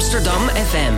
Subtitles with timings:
[0.00, 0.94] Amsterdam FM.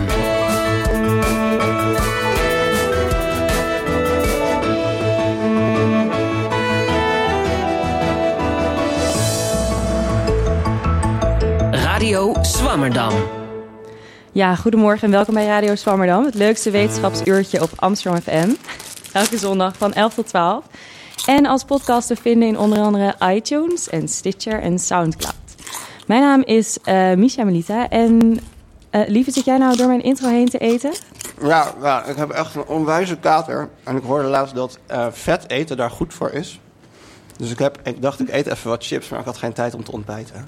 [11.71, 13.13] Radio Swammerdam.
[14.31, 18.49] Ja, goedemorgen en welkom bij Radio Swammerdam, het leukste wetenschapsuurtje op Amsterdam FM.
[19.13, 20.65] Elke zondag van 11 tot 12.
[21.25, 25.35] En als podcast te vinden in onder andere iTunes en Stitcher en Soundcloud.
[26.07, 28.39] Mijn naam is uh, Melita en
[28.95, 30.93] uh, lieve, zit jij nou door mijn intro heen te eten?
[31.41, 33.69] Ja, ja, ik heb echt een onwijze kater.
[33.83, 36.59] En ik hoorde laatst dat uh, vet eten daar goed voor is.
[37.37, 39.73] Dus ik, heb, ik dacht, ik eet even wat chips, maar ik had geen tijd
[39.73, 40.47] om te ontbijten.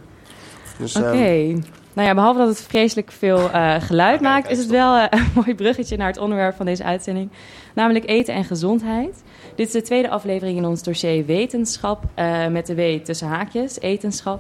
[0.77, 1.07] Dus, Oké.
[1.07, 1.63] Okay.
[1.93, 5.31] Nou ja, behalve dat het vreselijk veel uh, geluid maakt, is het wel uh, een
[5.35, 7.29] mooi bruggetje naar het onderwerp van deze uitzending.
[7.73, 9.23] Namelijk eten en gezondheid.
[9.55, 12.03] Dit is de tweede aflevering in ons dossier wetenschap.
[12.15, 14.39] Uh, met de W tussen haakjes, etenschap.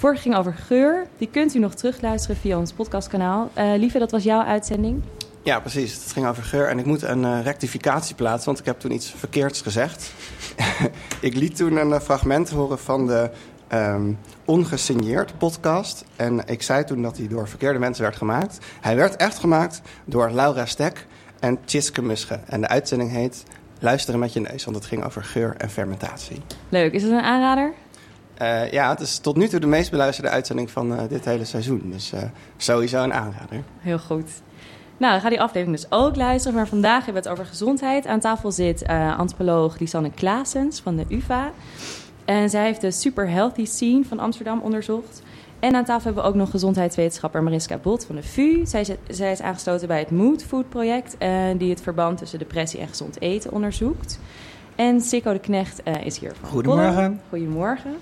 [0.00, 1.06] Vorige ging over geur.
[1.18, 3.50] Die kunt u nog terugluisteren via ons podcastkanaal.
[3.54, 5.02] Lieve, dat was jouw uitzending.
[5.42, 5.94] Ja, precies.
[5.94, 6.68] Het ging over geur.
[6.68, 10.12] En ik moet een rectificatie plaatsen, want ik heb toen iets verkeerds gezegd.
[11.20, 13.30] ik liet toen een fragment horen van de
[13.72, 16.04] um, ongesigneerd podcast.
[16.16, 18.58] En ik zei toen dat hij door verkeerde mensen werd gemaakt.
[18.80, 21.06] Hij werd echt gemaakt door Laura Stek
[21.40, 22.40] en Tjitske Musche.
[22.46, 23.44] En de uitzending heet
[23.82, 26.40] Luisteren met je neus, want het ging over geur en fermentatie.
[26.68, 26.92] Leuk.
[26.92, 27.72] Is het een aanrader?
[28.42, 31.44] Uh, ja, het is tot nu toe de meest beluisterde uitzending van uh, dit hele
[31.44, 31.82] seizoen.
[31.84, 32.20] Dus uh,
[32.56, 33.62] sowieso een aanrader.
[33.78, 34.30] Heel goed.
[34.96, 36.56] Nou, dan gaat die aflevering dus ook luisteren.
[36.56, 38.06] Maar vandaag hebben we het over gezondheid.
[38.06, 41.50] Aan tafel zit antropoloog Lisanne Klaasens van de UvA.
[42.24, 45.22] En zij heeft de Super Healthy Scene van Amsterdam onderzocht.
[45.58, 48.66] En aan tafel hebben we ook nog gezondheidswetenschapper Mariska Bot van de VU.
[48.66, 51.16] Zij zij is aangesloten bij het Mood Food Project,
[51.56, 54.18] die het verband tussen depressie en gezond eten onderzoekt.
[54.80, 57.20] En Sikko de Knecht uh, is hier van Goedemorgen.
[57.28, 57.96] Goedemorgen.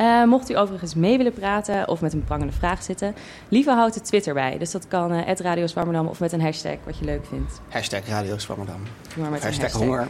[0.00, 3.14] Uh, mocht u overigens mee willen praten of met een prangende vraag zitten,
[3.48, 4.58] liever houdt het Twitter bij.
[4.58, 7.60] Dus dat kan uh, Radio Zwammerdam of met een hashtag wat je leuk vindt.
[7.68, 8.82] Hashtag Radio Zwammerdam.
[9.16, 10.08] Maar met hashtag, hashtag honger.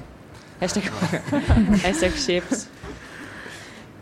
[0.58, 1.22] Hashtag honger.
[1.86, 2.66] hashtag chips.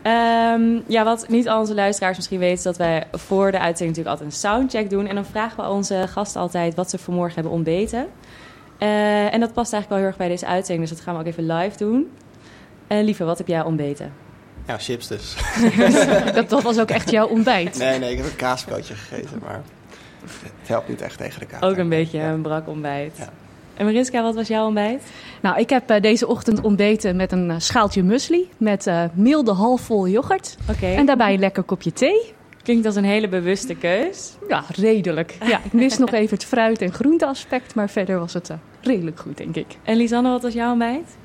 [0.03, 3.97] Um, ja, wat niet al onze luisteraars misschien weten, is dat wij voor de uitzending
[3.97, 5.07] natuurlijk altijd een soundcheck doen.
[5.07, 8.07] En dan vragen we onze gasten altijd wat ze vanmorgen hebben ontbeten.
[8.83, 11.21] Uh, en dat past eigenlijk wel heel erg bij deze uitzending, dus dat gaan we
[11.21, 12.11] ook even live doen.
[12.89, 14.13] Uh, lieve, wat heb jij ontbeten?
[14.67, 15.37] Ja, chips dus.
[16.35, 17.79] dat, dat, was ook echt jouw ontbijt?
[17.79, 19.63] Nee, nee, ik heb een kaasbroodje gegeten, maar
[20.21, 21.63] het helpt niet echt tegen de kaas.
[21.63, 22.31] Ook een beetje ja.
[22.31, 23.17] een brak ontbijt.
[23.17, 23.29] Ja.
[23.75, 25.03] En Mariska, wat was jouw ontbijt?
[25.41, 29.53] Nou, ik heb uh, deze ochtend ontbeten met een uh, schaaltje muesli met uh, milde
[29.53, 30.57] halfvol yoghurt.
[30.71, 30.95] Okay.
[30.95, 32.35] En daarbij een lekker kopje thee.
[32.63, 34.33] Klinkt als een hele bewuste keus.
[34.49, 35.37] Ja, redelijk.
[35.45, 38.51] Ja, ik mis nog even het fruit- en groenteaspect, maar verder was het
[38.81, 39.67] redelijk goed, denk ik.
[39.83, 41.17] En Lisanne, wat was jouw ontbijt?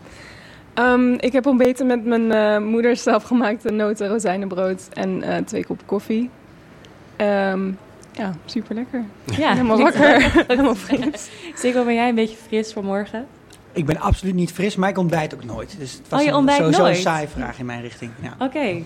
[0.80, 6.30] Um, ik heb ontbeten met mijn moeder zelfgemaakte noten rozijnenbrood en twee kop koffie.
[7.18, 7.78] Um,
[8.12, 9.04] ja, super lekker.
[9.38, 10.32] Ja, helemaal wakker.
[10.48, 11.30] helemaal fris.
[11.56, 13.28] Zeker ben jij een beetje fris vanmorgen?
[13.72, 15.76] Ik ben absoluut niet fris, maar ik ontbijt ook nooit.
[15.80, 16.96] Dus het was oh, je ontbijt een, sowieso nooit?
[16.96, 18.12] een saai vraag in mijn richting.
[18.22, 18.34] Ja.
[18.34, 18.44] Oké.
[18.44, 18.84] Okay.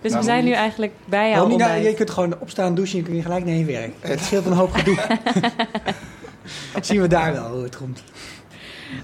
[0.00, 1.58] Dus we zijn nu eigenlijk bij jou niet?
[1.58, 3.92] Nou, je kunt gewoon opstaan, douchen en kun je gelijk naar je werk.
[4.00, 4.96] Het scheelt een hoop gedoe.
[6.72, 8.02] dat zien we daar wel hoe het komt.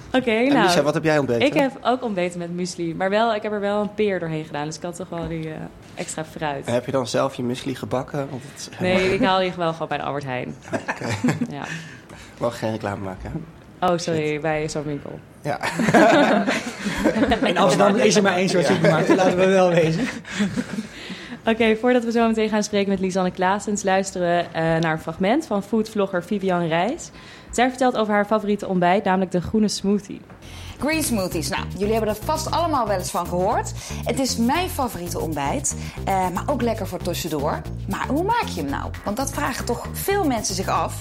[0.07, 0.67] Oké, okay, nou.
[0.67, 1.47] Lisa, wat heb jij ontbeten?
[1.47, 2.95] Ik heb ook ontbeten met muesli.
[2.95, 4.67] Maar wel, ik heb er wel een peer doorheen gedaan.
[4.67, 5.55] Dus ik had toch wel die uh,
[5.95, 6.67] extra fruit.
[6.67, 8.29] En heb je dan zelf je muesli gebakken?
[8.31, 10.55] Want het nee, ik haal die wel gewoon bij de Albert Heijn.
[10.91, 11.07] Oké.
[11.49, 11.65] ja.
[12.39, 13.45] Mag geen reclame maken.
[13.91, 14.41] Oh, sorry, Shit.
[14.41, 15.19] bij zo'n winkel.
[15.43, 15.59] Ja.
[17.49, 19.15] In Amsterdam is er maar één soort supermarkt, ja.
[19.15, 20.03] laten we wel wezen.
[21.41, 24.93] Oké, okay, voordat we zo meteen gaan spreken met Lisanne Klaasens, luisteren we uh, naar
[24.93, 27.11] een fragment van foodvlogger Vivian Reis.
[27.51, 30.21] Zij vertelt over haar favoriete ontbijt, namelijk de groene smoothie.
[30.79, 31.49] Green smoothies.
[31.49, 33.73] Nou, jullie hebben er vast allemaal wel eens van gehoord.
[34.05, 35.75] Het is mijn favoriete ontbijt,
[36.09, 37.61] uh, maar ook lekker voor tussendoor.
[37.89, 38.91] Maar hoe maak je hem nou?
[39.05, 40.95] Want dat vragen toch veel mensen zich af.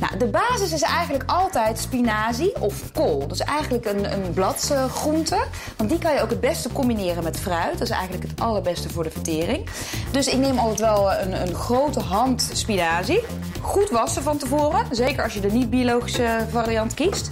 [0.00, 3.18] Nou, de basis is eigenlijk altijd spinazie of kool.
[3.18, 5.44] Dat is eigenlijk een, een bladgroente.
[5.76, 7.72] Want die kan je ook het beste combineren met fruit.
[7.72, 9.68] Dat is eigenlijk het allerbeste voor de vertering.
[10.10, 13.20] Dus ik neem altijd wel een, een grote hand spinazie.
[13.60, 14.86] Goed wassen van tevoren.
[14.90, 17.30] Zeker als je de niet-biologische variant kiest.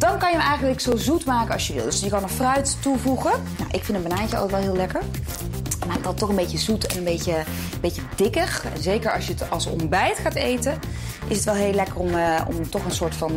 [0.00, 1.84] Dan kan je hem eigenlijk zo zoet maken als je wil.
[1.84, 3.30] Dus je kan er fruit toevoegen.
[3.58, 5.02] Nou, ik vind een banaantje altijd wel heel lekker.
[5.86, 8.62] Maakt dat toch een beetje zoet en een beetje, een beetje dikker.
[8.78, 10.78] Zeker als je het als ontbijt gaat eten,
[11.28, 13.32] is het wel heel lekker om, uh, om toch een soort van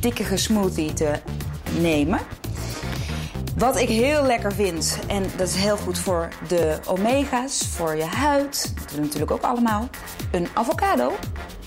[0.00, 1.12] uh, smoothie te
[1.78, 2.20] nemen.
[3.56, 8.04] Wat ik heel lekker vind, en dat is heel goed voor de omega's, voor je
[8.04, 9.88] huid, dat doen we natuurlijk ook allemaal,
[10.30, 11.12] een avocado.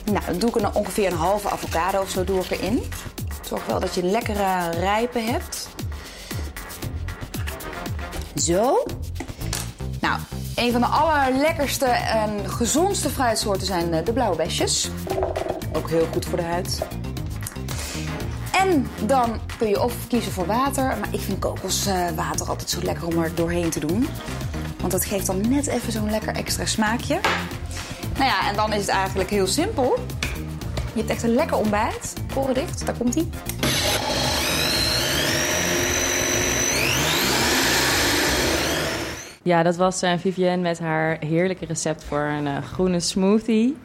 [0.05, 2.83] Nou, dan doe ik er ongeveer een halve avocado of zo doe erin.
[3.47, 5.67] Zorg wel dat je een lekkere rijpe hebt.
[8.35, 8.83] Zo.
[10.01, 10.19] Nou,
[10.55, 14.89] Een van de allerlekkerste en gezondste fruitsoorten zijn eh, de blauwe besjes.
[15.73, 16.81] Ook heel goed voor de huid.
[18.51, 20.83] En dan kun je of kiezen voor water.
[20.83, 24.07] Maar ik vind kokoswater altijd zo lekker om er doorheen te doen.
[24.79, 27.19] Want dat geeft dan net even zo'n lekker extra smaakje.
[28.13, 29.99] Nou ja, en dan is het eigenlijk heel simpel.
[30.95, 32.13] Je hebt echt een lekker ontbijt.
[32.37, 33.29] Oren dicht, daar komt ie.
[39.41, 43.77] Ja, dat was uh, Vivienne met haar heerlijke recept voor een uh, groene smoothie.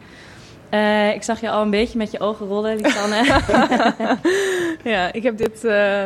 [0.70, 3.24] Uh, ik zag je al een beetje met je ogen rollen, Lisanne.
[4.92, 6.04] ja, ik heb dit uh,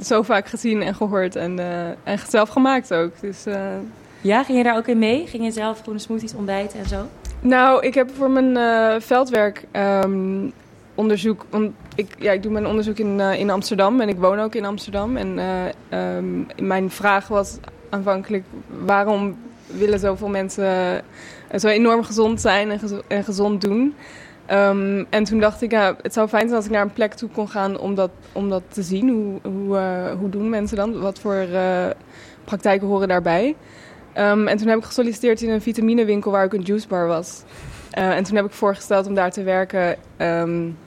[0.00, 3.20] zo vaak gezien en gehoord en, uh, en zelf gemaakt ook.
[3.20, 3.44] Dus,
[4.20, 5.26] ja, ging je daar ook in mee?
[5.26, 7.06] Ging je zelf groene smoothies ontbijten en zo?
[7.40, 8.56] Nou, ik heb voor mijn
[9.02, 9.64] veldwerk
[10.04, 10.52] um,
[10.94, 11.44] onderzoek...
[11.50, 14.64] Want ik, ja, ik doe mijn onderzoek in, in Amsterdam en ik woon ook in
[14.64, 15.16] Amsterdam.
[15.16, 15.38] En
[15.98, 17.58] um, mijn vraag was
[17.90, 18.44] aanvankelijk...
[18.84, 19.36] waarom
[19.66, 21.02] willen zoveel mensen
[21.56, 23.94] zo enorm gezond zijn en, gez en gezond doen.
[24.50, 27.14] Um, en toen dacht ik, ja, het zou fijn zijn als ik naar een plek
[27.14, 29.08] toe kon gaan om dat, om dat te zien.
[29.08, 31.00] Hoe, hoe, uh, hoe doen mensen dan?
[31.00, 31.86] Wat voor uh,
[32.44, 33.56] praktijken horen daarbij?
[34.16, 37.42] Um, en toen heb ik gesolliciteerd in een vitaminewinkel waar ook een juicebar was.
[37.98, 40.78] Uh, en toen heb ik voorgesteld om daar te werken um,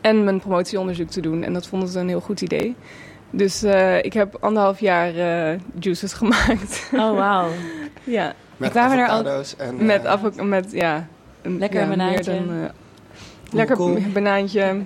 [0.00, 1.42] en mijn promotieonderzoek te doen.
[1.42, 2.74] En dat vonden ze een heel goed idee.
[3.30, 3.64] Dus
[4.02, 5.12] ik heb anderhalf jaar
[5.78, 6.90] juices gemaakt.
[6.92, 7.48] Oh, wauw.
[8.04, 8.34] ja.
[8.56, 11.08] Met er ook en, met, avo- met ja,
[11.42, 12.34] een, Lekker ja, banaantje.
[12.34, 12.64] Dan, uh,
[13.50, 13.76] lekker
[14.12, 14.82] banaantje.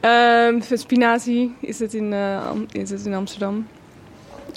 [0.00, 3.66] Um, spinazie is het, in, uh, is het in Amsterdam.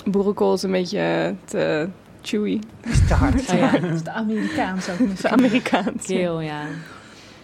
[0.06, 1.88] Boerenkool is een beetje te
[2.22, 2.60] chewy.
[2.82, 3.50] is te hard.
[3.52, 3.72] Oh, ja.
[3.72, 4.98] Dat is de Amerikaans ook.
[4.98, 6.06] Het is Amerikaans.
[6.06, 6.62] Keel, ja.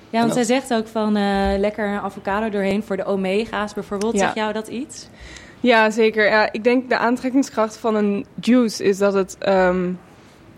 [0.10, 4.14] Ja, want zij zegt ook van uh, lekker avocado doorheen voor de omega's bijvoorbeeld.
[4.14, 4.20] Ja.
[4.20, 5.08] Zeg jou dat iets?
[5.60, 6.26] Ja, zeker.
[6.26, 9.38] Ja, ik denk de aantrekkingskracht van een juice is dat het...
[9.48, 10.00] Um,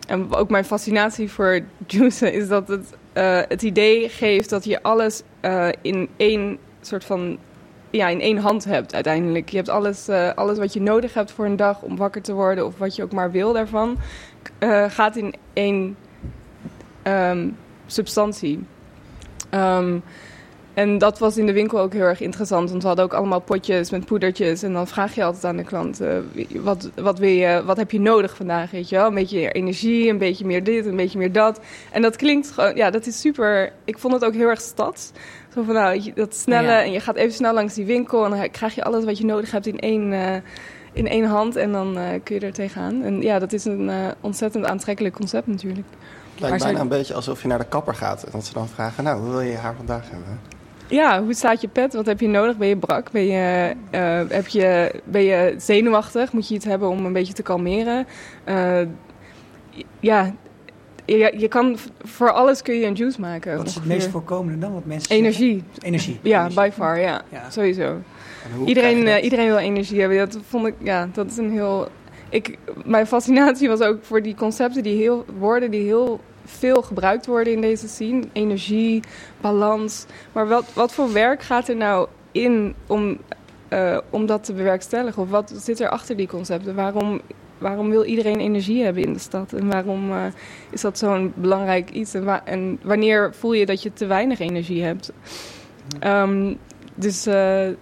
[0.07, 4.83] en ook mijn fascinatie voor juicen is dat het uh, het idee geeft dat je
[4.83, 7.37] alles uh, in één soort van
[7.89, 9.49] ja, in één hand hebt uiteindelijk.
[9.49, 12.33] Je hebt alles, uh, alles wat je nodig hebt voor een dag om wakker te
[12.33, 13.97] worden of wat je ook maar wil daarvan,
[14.87, 15.97] gaat in één
[17.03, 18.65] um, substantie.
[19.53, 20.03] Um,
[20.79, 22.69] en dat was in de winkel ook heel erg interessant.
[22.69, 24.63] Want we hadden ook allemaal potjes met poedertjes.
[24.63, 26.17] En dan vraag je altijd aan de klant: uh,
[26.55, 28.71] wat, wat, wil je, wat heb je nodig vandaag?
[28.71, 29.07] Weet je wel?
[29.07, 31.59] Een beetje energie, een beetje meer dit, een beetje meer dat.
[31.91, 33.71] En dat klinkt gewoon, ja, dat is super.
[33.85, 35.11] Ik vond het ook heel erg stads.
[35.53, 36.71] Zo van nou, dat snelle.
[36.71, 36.83] Ja.
[36.83, 38.25] En je gaat even snel langs die winkel.
[38.25, 40.11] En dan krijg je alles wat je nodig hebt in één.
[40.11, 40.35] Uh,
[40.93, 43.03] in één hand en dan uh, kun je er tegenaan.
[43.03, 45.87] En ja, dat is een uh, ontzettend aantrekkelijk concept natuurlijk.
[46.31, 48.23] Het lijkt bijna een beetje alsof je naar de kapper gaat.
[48.23, 50.58] En dat ze dan vragen, nou, hoe wil je haar vandaag hebben?
[50.89, 51.93] Ja, hoe staat je pet?
[51.93, 52.57] Wat heb je nodig?
[52.57, 53.11] Ben je brak?
[53.11, 56.31] Ben je, uh, heb je, ben je zenuwachtig?
[56.31, 58.07] Moet je iets hebben om een beetje te kalmeren?
[58.49, 58.81] Uh,
[59.99, 60.33] ja,
[61.05, 63.57] je, je kan, voor alles kun je een juice maken.
[63.57, 64.73] Wat is het meest voorkomende dan?
[64.73, 65.63] Wat mensen energie.
[65.63, 65.83] Zeggen?
[65.83, 66.19] Energie.
[66.21, 66.61] Ja, energie.
[66.61, 67.21] by far, ja.
[67.29, 67.49] ja.
[67.49, 67.97] Sowieso.
[68.65, 70.17] Iedereen, uh, iedereen wil energie hebben.
[70.17, 71.87] Dat vond ik, ja, dat is een heel...
[72.29, 76.19] Ik, mijn fascinatie was ook voor die concepten, die heel, woorden die heel
[76.57, 78.23] veel gebruikt worden in deze scene.
[78.33, 79.03] Energie,
[79.41, 80.05] balans.
[80.31, 83.17] Maar wat, wat voor werk gaat er nou in om,
[83.69, 85.21] uh, om dat te bewerkstelligen?
[85.21, 86.75] Of wat zit er achter die concepten?
[86.75, 87.21] Waarom,
[87.57, 89.53] waarom wil iedereen energie hebben in de stad?
[89.53, 90.25] En waarom uh,
[90.69, 92.13] is dat zo'n belangrijk iets?
[92.13, 95.11] En, wa en, wanneer voel je dat je te weinig energie hebt?
[96.03, 96.57] Um,
[96.95, 97.33] dus, uh,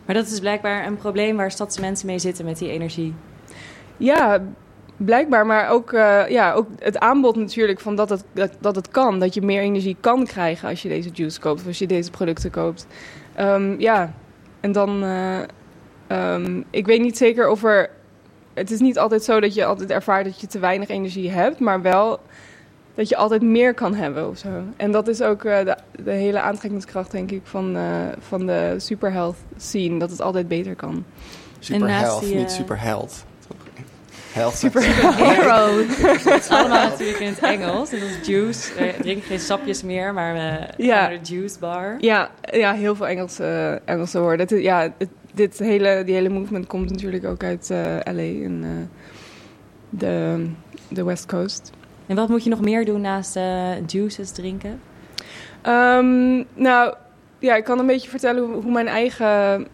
[0.05, 3.13] maar dat is blijkbaar een probleem waar stadsmensen mee zitten met die energie.
[3.97, 4.41] Ja,
[4.98, 8.89] Blijkbaar, maar ook, uh, ja, ook het aanbod natuurlijk van dat het, dat, dat het
[8.89, 9.20] kan.
[9.20, 12.12] Dat je meer energie kan krijgen als je deze juice koopt of als je deze
[12.12, 12.88] producten koopt.
[13.39, 14.13] Um, ja,
[14.60, 15.04] en dan...
[15.04, 15.39] Uh,
[16.08, 17.89] um, ik weet niet zeker of er...
[18.54, 21.60] Het is niet altijd zo dat je altijd ervaart dat je te weinig energie hebt,
[21.60, 22.20] maar wel
[22.96, 24.50] dat je altijd meer kan hebben of zo.
[24.77, 27.77] En dat is ook uh, de, de, hele aantrekkingskracht, denk ik, van,
[28.20, 30.00] van de superhealth scene.
[30.00, 31.06] Dat het altijd beter kan.
[31.60, 33.25] Superhealth, die, niet superhealth.
[34.38, 34.56] Health.
[34.56, 35.77] Superhero.
[36.32, 37.89] Het is allemaal natuurlijk in het Engels.
[37.89, 38.74] Dat is juice.
[38.74, 41.08] We drinken geen sapjes meer, maar we ja.
[41.08, 41.96] de juice bar.
[42.00, 44.48] Ja, ja heel veel Engelse, Engelse woorden.
[44.48, 48.63] Het, ja, het, dit hele, die hele movement komt natuurlijk ook uit uh, LA en
[48.63, 48.70] uh,
[49.89, 50.46] de,
[50.88, 51.72] de West Coast.
[52.06, 54.82] En wat moet je nog meer doen naast uh, juices drinken?
[55.67, 56.94] Um, nou,
[57.39, 59.67] ja, ik kan een beetje vertellen hoe, hoe mijn eigen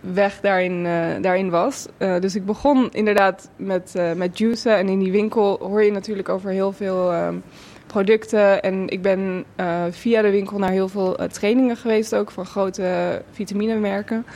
[0.00, 1.86] weg daarin, uh, daarin was.
[1.98, 4.76] Uh, dus ik begon inderdaad met, uh, met juicen.
[4.76, 7.42] En in die winkel hoor je natuurlijk over heel veel um,
[7.86, 8.62] producten.
[8.62, 9.44] En ik ben
[9.90, 14.26] via de winkel naar heel veel trainingen geweest, ook voor grote vitaminemerken.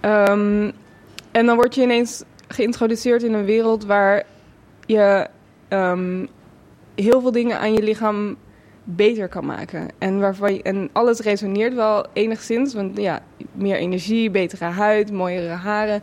[0.00, 0.72] Um,
[1.32, 4.22] en dan word je ineens geïntroduceerd in een wereld waar
[4.86, 5.26] je
[5.68, 6.26] ehm,
[6.94, 8.36] heel veel dingen aan je lichaam
[8.84, 9.88] beter kan maken.
[9.98, 12.74] En, waarvan en alles resoneert wel enigszins.
[12.74, 13.20] Want ja,
[13.52, 16.02] meer energie, betere huid, mooiere haren.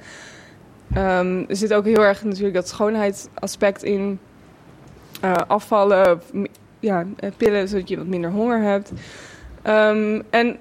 [0.94, 4.20] Ehm, er zit ook heel erg natuurlijk dat schoonheidsaspect in.
[5.22, 6.22] Eh, afvallen,
[6.80, 8.92] ja, eh, pillen zodat je wat minder honger hebt.
[9.62, 10.58] Ehm, en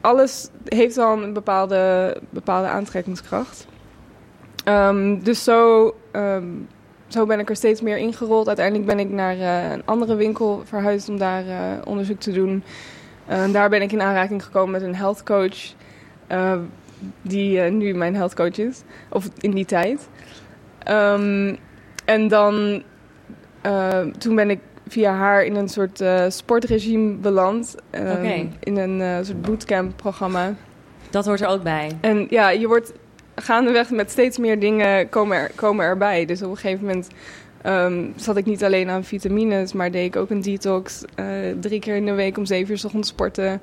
[0.00, 3.66] alles heeft wel een bepaalde, bepaalde aantrekkingskracht.
[4.64, 5.94] Ehm, dus zo,
[7.12, 8.46] zo ben ik er steeds meer ingerold.
[8.46, 12.62] Uiteindelijk ben ik naar eh, een andere winkel verhuisd om daar eh, onderzoek te doen.
[13.26, 15.74] En daar ben ik in aanraking gekomen met een health coach.
[17.22, 18.82] die nu mijn health coach is.
[19.08, 20.08] Of in die tijd.
[20.78, 21.56] Ehm,
[22.04, 22.82] en dan,
[24.18, 27.74] toen ben ik via haar in een soort sportregime beland.
[27.90, 28.48] Ehm, Oké.
[28.60, 30.54] In een soort bootcamp programma.
[31.10, 31.90] Dat hoort er ook bij.
[32.00, 32.92] En ja, je wordt
[33.34, 36.24] gaandeweg met steeds meer dingen komen, er, komen erbij.
[36.24, 37.08] Dus op een gegeven moment
[37.62, 41.04] ehm, zat ik niet alleen aan vitamines, maar deed ik ook een detox.
[41.14, 41.26] eh,
[41.60, 43.60] drie keer in de week om zeven uur 's ochtends sporten.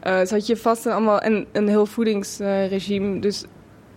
[0.00, 3.20] Eh zat je vast en allemaal en een heel voedingsregime.
[3.20, 3.44] dus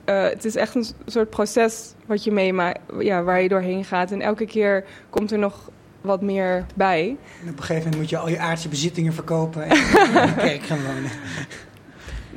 [0.06, 4.12] eh, het is echt een soort proces wat je meemaakt, ja, waar je doorheen gaat.
[4.12, 5.70] En elke keer komt er nog
[6.02, 7.18] wat meer bij.
[7.44, 10.34] En op een gegeven moment moet je al je aardse bezittingen verkopen en in de
[10.38, 11.12] kerk gaan wonen.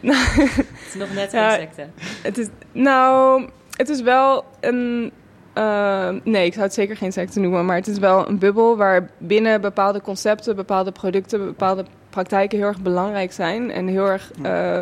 [0.98, 1.50] Nog net Ja.
[1.50, 1.86] geen secte.
[2.22, 3.44] Het is, nou,
[3.76, 5.12] het is wel een.
[5.52, 8.76] eh, nee, ik zou het zeker geen secte noemen, maar het is wel een bubbel
[8.76, 14.30] waar binnen bepaalde concepten, bepaalde producten, bepaalde praktijken heel erg belangrijk zijn en heel erg
[14.42, 14.80] eh,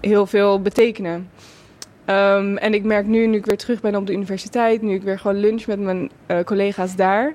[0.00, 1.30] heel veel betekenen.
[2.04, 5.02] Ehm, en ik merk nu, nu ik weer terug ben op de universiteit, nu ik
[5.02, 7.34] weer gewoon lunch met mijn eh, collega's daar,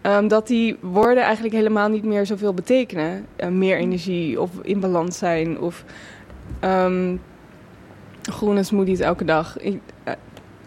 [0.00, 3.26] ehm, dat die woorden eigenlijk helemaal niet meer zoveel betekenen.
[3.36, 5.84] Eh, meer energie of in balans zijn of
[6.60, 7.16] ehm,
[8.22, 9.58] groene smoothies elke dag.
[9.58, 10.12] Ik, eh,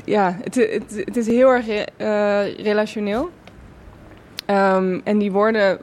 [0.05, 3.29] ja, het, het, het is heel erg eh, relationeel.
[4.45, 5.79] Ehm, en die woorden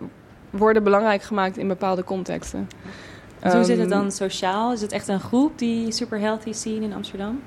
[0.51, 2.69] worden belangrijk gemaakt in bepaalde contexten.
[3.43, 4.73] Dus hoe zit het Ehm, dan sociaal?
[4.73, 7.41] Is het echt een groep, die super healthy scene in Amsterdam?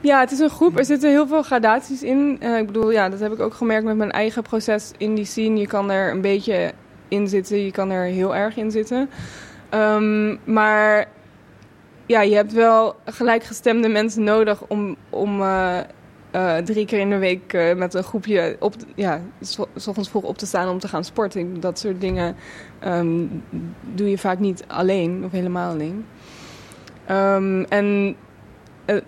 [0.00, 0.78] Ja, het is een groep.
[0.78, 2.36] Er zitten heel veel gradaties in.
[2.40, 5.24] Eh, ik bedoel, ja, dat heb ik ook gemerkt met mijn eigen proces in die
[5.24, 5.58] scene.
[5.58, 6.72] Je kan er een beetje
[7.08, 9.10] in zitten, je kan er heel erg in zitten.
[10.44, 11.06] Maar
[12.06, 15.78] ja, je hebt wel gelijkgestemde mensen nodig om, om eh,
[16.30, 20.22] eh, drie keer in de week eh, met een groepje op, ja, s ochtends vroeg
[20.22, 21.60] op te staan om te gaan sporten.
[21.60, 22.36] Dat soort dingen
[22.78, 23.24] ehm,
[23.94, 26.06] doe je vaak niet alleen of helemaal alleen.
[27.06, 28.16] Ehm, en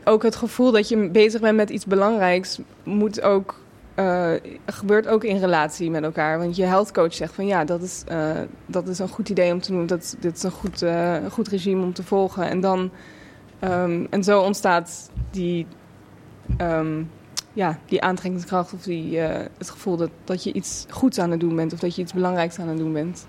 [0.05, 3.61] ook het gevoel dat je bezig bent met iets belangrijks moet ook,
[3.99, 4.33] eh,
[4.67, 6.39] gebeurt ook in relatie met elkaar.
[6.39, 8.31] Want je health coach zegt van ja, dat is, eh,
[8.67, 9.87] dat is een goed idee om te doen.
[9.87, 12.49] Dat, dit is een goed, eh, goed regime om te volgen.
[12.49, 12.91] En, dan,
[13.59, 15.67] ehm, en zo ontstaat die,
[16.57, 17.03] ehm,
[17.53, 19.19] ja, die aantrekkingskracht of die,
[19.59, 21.73] het gevoel dat, dat je iets goeds aan het doen bent.
[21.73, 23.27] Of dat je iets belangrijks aan het doen bent.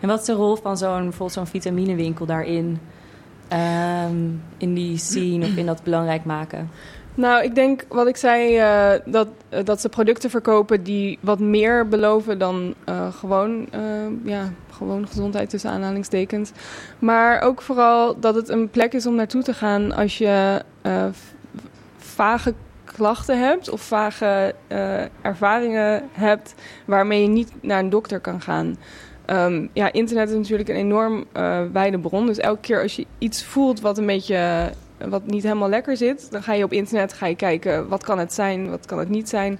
[0.00, 2.78] En wat is de rol van zo'n bijvoorbeeld zo'n vitaminewinkel daarin?
[3.48, 4.16] Ehm,
[4.58, 6.70] in die scene of in dat belangrijk maken?
[7.14, 11.38] Nou, ik denk wat ik zei, eh, dat, eh, dat ze producten verkopen die wat
[11.38, 13.68] meer beloven dan eh, gewoon,
[14.24, 16.52] ja, gewoon gezondheid tussen aanhalingstekens.
[16.98, 20.62] Maar ook vooral dat het een plek is om naartoe te gaan als je
[21.96, 22.54] vage
[22.84, 24.54] klachten hebt of vage
[25.22, 26.54] ervaringen hebt
[26.84, 28.76] waarmee je niet naar een dokter kan gaan.
[29.24, 31.24] Ehm, ja, internet is natuurlijk een enorm
[31.72, 32.26] wijde bron.
[32.26, 34.70] Dus elke keer als je iets voelt wat een beetje
[35.08, 38.18] wat niet helemaal lekker zit, dan ga je op internet ga je kijken wat kan
[38.18, 39.58] het zijn, wat kan het niet zijn.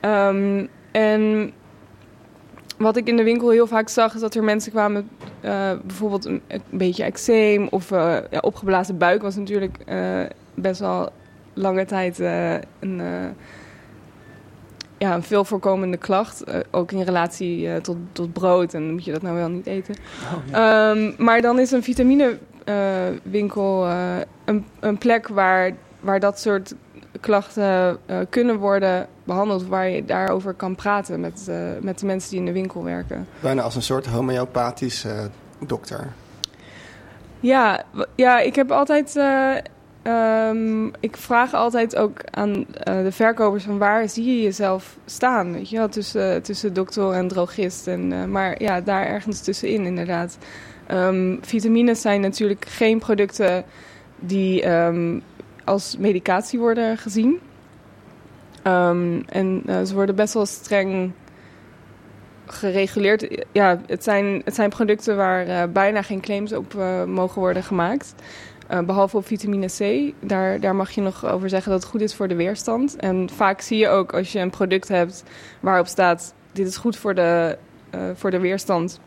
[0.00, 1.52] Ehm, en
[2.82, 5.08] wat ik in de winkel heel vaak zag, is dat er mensen kwamen,
[5.40, 10.20] eh, bijvoorbeeld een, een beetje eczeem of eh, ja, opgeblazen buik was natuurlijk eh,
[10.54, 11.12] best wel
[11.54, 13.02] lange tijd een,
[14.98, 16.44] ja, een veel voorkomende klacht.
[16.70, 19.94] ook in relatie tot, tot brood en moet je dat nou wel niet eten.
[20.52, 26.74] Ehm, maar dan is een vitaminewinkel eh een, een plek waar, waar dat soort
[27.20, 29.66] klachten eh, kunnen worden behandeld.
[29.66, 33.26] Waar je daarover kan praten met, eh, met de mensen die in de winkel werken.
[33.40, 36.12] Bijna als een soort homeopathische dokter.
[37.40, 37.82] Ja,
[38.14, 39.16] ja ik heb altijd.
[39.16, 39.56] eh,
[40.02, 45.52] ehm, ik vraag altijd ook aan de verkopers van waar zie je jezelf staan?
[45.52, 47.86] Weet je wel, tussen, tussen dokter en drogist.
[47.86, 50.38] En, maar ja, daar ergens tussenin inderdaad.
[50.86, 53.64] Ehm, vitamines zijn natuurlijk geen producten
[54.18, 55.18] die ehm,
[55.64, 57.40] als medicatie worden gezien.
[58.62, 61.12] Ehm, en eh, ze worden best wel streng
[62.52, 63.44] gereguleerd.
[63.52, 67.62] Ja, het zijn, het zijn producten waar eh, bijna geen claims op eh, mogen worden
[67.62, 68.14] gemaakt.
[68.66, 70.12] Eh, behalve op vitamine C.
[70.20, 72.96] Daar, daar mag je nog over zeggen dat het goed is voor de weerstand.
[72.96, 75.24] En vaak zie je ook als je een product hebt
[75.60, 77.58] waarop staat: dit is goed voor de,
[78.14, 79.00] voor de weerstand.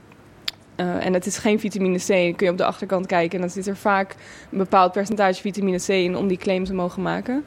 [0.76, 2.08] Eh, en het is geen vitamine C.
[2.08, 4.16] Dan kun je op de achterkant kijken en dan zit er vaak
[4.52, 7.46] een bepaald percentage vitamine C in om die claim te mogen maken.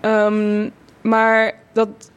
[0.00, 0.68] Ehm,
[1.00, 2.10] maar dat,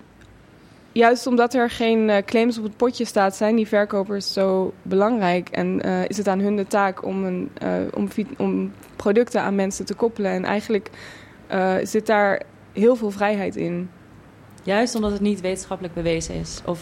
[0.91, 5.49] juist omdat er geen eh, claims op het potje staat, zijn die verkopers zo belangrijk.
[5.49, 7.51] En eh, is het aan hun de taak om, een,
[7.93, 10.31] om, om producten aan mensen te koppelen.
[10.31, 10.89] En eigenlijk
[11.83, 13.89] zit daar heel veel vrijheid in.
[14.63, 16.61] Juist omdat het niet wetenschappelijk bewezen is.
[16.65, 16.79] Of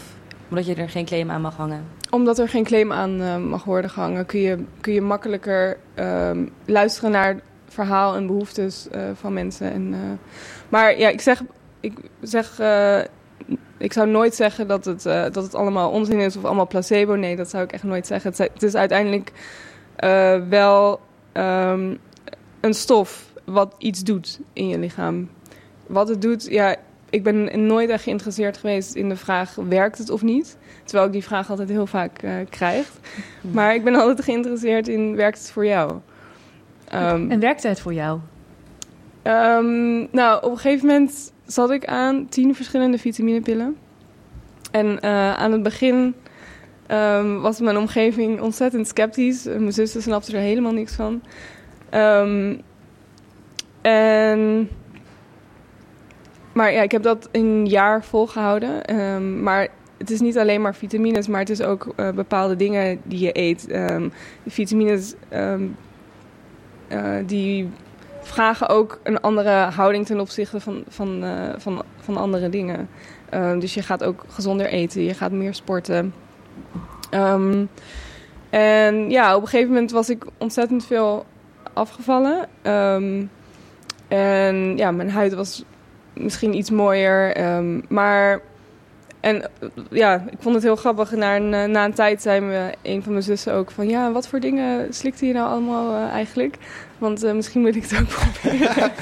[0.52, 1.84] omdat je er geen claim aan mag hangen.
[2.10, 6.46] Omdat er geen claim aan eh, mag worden gehangen, kun je, kun je makkelijker ehm,
[6.64, 9.72] luisteren naar verhaal en behoeftes eh, van mensen.
[9.72, 9.98] En, eh,
[10.68, 11.42] maar ja, ik zeg,
[11.80, 12.60] ik zeg,
[13.78, 17.14] ik zou nooit zeggen dat het, dat het allemaal onzin is of allemaal placebo.
[17.14, 18.32] Nee, dat zou ik echt nooit zeggen.
[18.36, 19.32] Het, is- uiteindelijk
[20.48, 21.00] wel
[21.32, 21.94] ehm,
[22.60, 25.30] een stof wat iets doet in je lichaam.
[25.86, 26.76] Wat het doet, ja,
[27.12, 30.56] ik ben nooit echt geïnteresseerd geweest in de vraag: werkt het of niet?
[30.84, 32.92] Terwijl ik die vraag altijd heel vaak eh, krijg.
[33.40, 35.92] Maar ik ben altijd geïnteresseerd in: werkt het voor jou?
[36.88, 38.18] Ehm, En werkte het voor jou?
[39.22, 43.76] Ehm, nou, op een gegeven moment zat ik aan tien verschillende vitaminepillen.
[44.70, 46.14] En eh, aan het begin
[46.86, 49.44] ehm, was mijn omgeving ontzettend sceptisch.
[49.44, 51.22] Mijn zuster snapte er helemaal niks van.
[53.82, 54.68] En...
[56.52, 58.84] Maar ja, ik heb dat een jaar volgehouden.
[58.84, 59.68] Ehm, maar
[60.02, 63.38] het is niet alleen maar vitamines, maar het is ook eh, bepaalde dingen die je
[63.38, 63.68] eet.
[63.68, 64.08] Ehm,
[64.46, 65.62] vitamines ehm,
[66.88, 67.70] eh, die
[68.20, 72.88] vragen ook een andere houding ten opzichte van, van, eh, van, van andere dingen.
[73.58, 76.14] Dus je gaat ook gezonder eten, je gaat meer sporten.
[78.50, 81.26] En ja, op een gegeven moment was ik ontzettend veel
[81.72, 82.48] afgevallen.
[84.08, 85.64] En ja, mijn huid was
[86.12, 87.34] misschien iets mooier.
[87.36, 88.40] ehm, maar
[89.22, 89.42] en
[89.90, 91.10] ja, ik vond het heel grappig.
[91.10, 93.88] Na een, eh, na een tijd zei me een van mijn zussen ook van...
[93.88, 96.56] Ja, wat voor dingen slikte je nou allemaal eh, eigenlijk?
[96.98, 98.92] Want eh, misschien moet ik het ook proberen.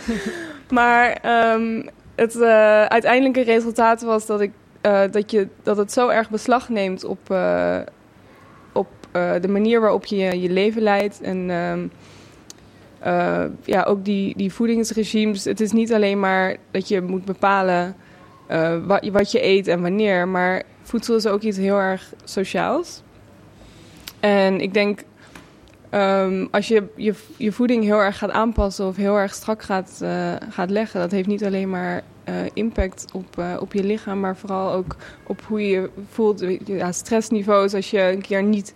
[0.78, 1.82] maar ehm,
[2.14, 2.42] het
[2.88, 4.52] uiteindelijke resultaat was dat, ik,
[5.10, 7.30] dat, je, dat het zo erg beslag neemt op,
[8.72, 11.20] op de manier waarop je je leven leidt.
[11.20, 11.86] En ehm,
[13.02, 15.44] eh, ja, ook die, die voedingsregimes.
[15.44, 17.96] Het is niet alleen maar dat je moet bepalen
[18.46, 20.28] eh, wat, wat je eet en wanneer.
[20.28, 23.02] Maar voedsel is ook iets heel erg sociaals.
[24.20, 25.00] En ik denk,
[25.90, 29.98] ehm, als je, je je voeding heel erg gaat aanpassen of heel erg strak gaat,
[30.02, 32.02] eh, gaat leggen, dat heeft niet alleen maar
[32.54, 36.44] impact op, op je lichaam, maar vooral ook op hoe je je voelt.
[36.64, 38.74] Ja, stressniveaus, als je een keer niet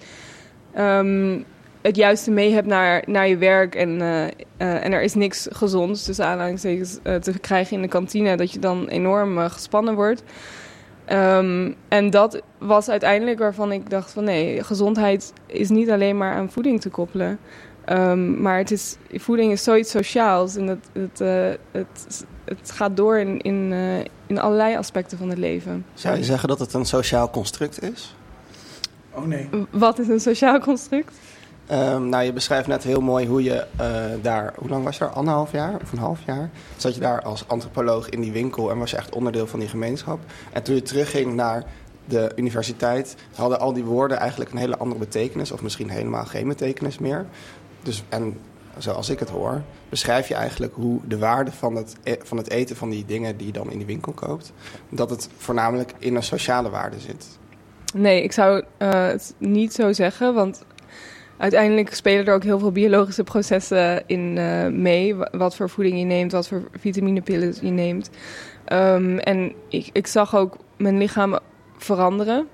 [0.72, 1.38] ehm,
[1.86, 5.48] het juiste mee hebt naar, naar je werk en, eh, eh, en er is niks
[5.50, 10.22] gezonds, tussen aanhalingstekens, eh, te krijgen in de kantine, dat je dan enorm gespannen wordt.
[11.04, 16.34] Ehm, en dat was uiteindelijk waarvan ik dacht van nee, gezondheid is niet alleen maar
[16.34, 17.38] aan voeding te koppelen.
[17.86, 22.96] Ehm, maar het is, voeding is zoiets sociaals en het, het, eh, het, het gaat
[22.96, 25.84] door in, in, eh, in allerlei aspecten van het leven.
[25.94, 28.14] Zou je zeggen dat het een sociaal construct is?
[29.10, 29.48] Oh nee.
[29.70, 31.12] Wat is een sociaal construct?
[31.66, 34.52] Ehm, nou, je beschrijft net heel mooi hoe je eh, daar...
[34.56, 35.12] Hoe lang was je daar?
[35.12, 36.50] Anderhalf jaar of een half jaar?
[36.76, 39.68] Zat je daar als antropoloog in die winkel en was je echt onderdeel van die
[39.68, 40.18] gemeenschap.
[40.52, 41.64] En toen je terugging naar
[42.04, 43.16] de universiteit...
[43.34, 45.50] hadden al die woorden eigenlijk een hele andere betekenis...
[45.50, 47.26] of misschien helemaal geen betekenis meer.
[47.82, 48.38] Dus, en
[48.78, 52.50] zoals ik het hoor, beschrijf je eigenlijk hoe de waarde van het, e- van het
[52.50, 54.52] eten van die dingen die je dan in die winkel koopt...
[54.88, 57.38] dat het voornamelijk in een sociale waarde zit.
[57.94, 60.64] Nee, ik zou eh, het niet zo zeggen, want
[61.38, 65.14] uiteindelijk spelen er ook heel veel biologische processen in eh, mee.
[65.14, 68.10] Wa- Wat voor voeding je neemt, wat voor vitaminepillen je neemt.
[68.64, 71.38] Ehm, en ik, ik zag ook mijn lichaam
[71.76, 72.46] veranderen.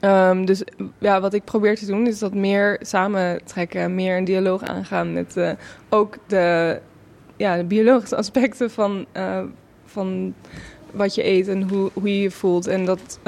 [0.00, 0.62] Ehm, dus
[0.98, 5.36] ja, wat ik probeer te doen is dat meer samentrekken, meer een dialoog aangaan met
[5.36, 5.50] eh,
[5.88, 6.78] ook de,
[7.36, 9.42] ja, de biologische aspecten van, eh,
[9.84, 10.34] van
[10.92, 12.66] wat je eet en hoe, hoe je je voelt.
[12.66, 13.18] En dat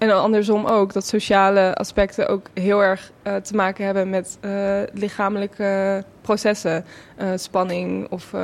[0.00, 4.80] en andersom ook, dat sociale aspecten ook heel erg eh, te maken hebben met eh,
[4.92, 6.84] lichamelijke processen.
[7.16, 8.34] Eh, spanning of,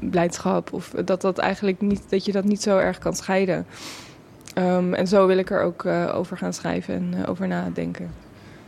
[0.00, 0.72] blijdschap.
[0.72, 3.66] Of dat, dat, eigenlijk niet, dat je dat niet zo erg kan scheiden.
[4.54, 8.10] Ehm, en zo wil ik er ook over gaan schrijven en over nadenken.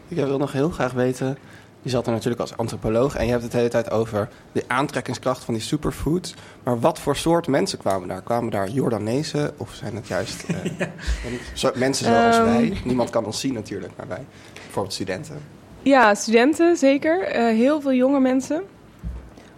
[0.09, 1.39] Ik wil nog heel graag weten.
[1.85, 4.65] Je zat er natuurlijk als antropoloog en je hebt het de hele tijd over de
[4.67, 6.35] aantrekkingskracht van die superfoods.
[6.63, 8.23] Maar wat voor soort mensen kwamen daar?
[8.23, 10.87] Kwamen daar Jordanezen of zijn het juist eh,
[11.55, 12.45] zo- mensen zoals Ehm.
[12.45, 12.81] wij?
[12.85, 14.25] Niemand kan ons zien natuurlijk, maar wij.
[14.53, 15.39] Bijvoorbeeld studenten.
[15.83, 17.23] Ja, studenten zeker.
[17.23, 18.63] Eh, heel veel jonge mensen.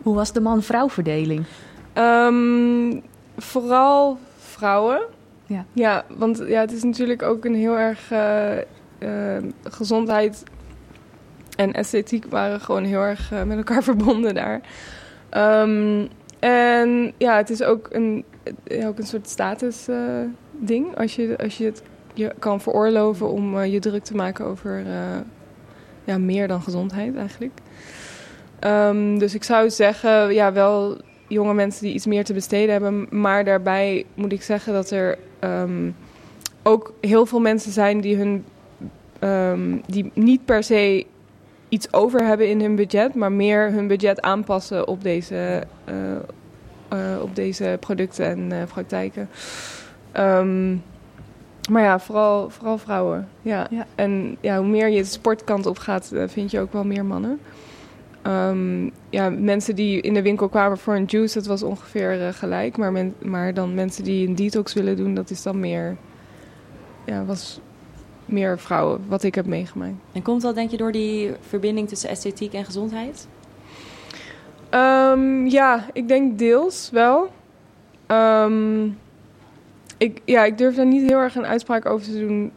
[0.03, 1.45] Hoe was de man-vrouw verdeling?
[1.93, 3.01] Ehm,
[3.39, 5.01] vooral vrouwen.
[5.47, 5.65] Ja.
[5.73, 8.57] Ja, want ja, het is natuurlijk ook een heel erg eh,
[8.99, 10.43] eh, gezondheid
[11.57, 14.61] en esthetiek waren gewoon heel erg eh, met elkaar verbonden daar.
[15.29, 16.07] Ehm,
[16.39, 18.25] en ja, het is ook een,
[18.65, 20.97] ja, ook een soort status eh, ding.
[20.99, 21.83] Als je, als je het
[22.15, 25.21] je kan veroorloven om eh, je druk te maken over eh,
[26.05, 27.53] ja, meer dan gezondheid eigenlijk.
[28.59, 33.07] Ehm, dus ik zou zeggen, ja, wel jonge mensen die iets meer te besteden hebben.
[33.11, 35.91] Maar daarbij moet ik zeggen dat er ehm,
[36.63, 38.45] ook heel veel mensen zijn die hun
[39.87, 41.07] die niet per se
[41.69, 46.13] iets over hebben in hun budget, maar meer hun budget aanpassen op deze, eh,
[46.89, 49.29] eh, op deze producten en eh, praktijken.
[50.13, 50.77] Ehm,
[51.71, 53.29] maar ja, vooral, vooral vrouwen.
[53.43, 53.67] Ja.
[53.71, 53.87] Ja.
[53.95, 57.41] En ja, hoe meer je de sportkant op gaat, vind je ook wel meer mannen.
[58.23, 62.77] Ehm, ja, mensen die in de winkel kwamen voor een juice, dat was ongeveer gelijk.
[62.77, 65.97] Maar, men, maar dan mensen die een detox willen doen, dat is dan meer,
[67.05, 67.61] ja, was
[68.27, 69.95] meer vrouwen, wat ik heb meegemaakt.
[70.13, 73.27] En komt dat denk je door die verbinding tussen esthetiek en gezondheid?
[74.71, 77.29] Ehm, ja, ik denk deels wel.
[78.07, 78.85] Ehm,
[79.97, 82.53] ik, ja, ik durf daar niet heel erg een uitspraak over te doen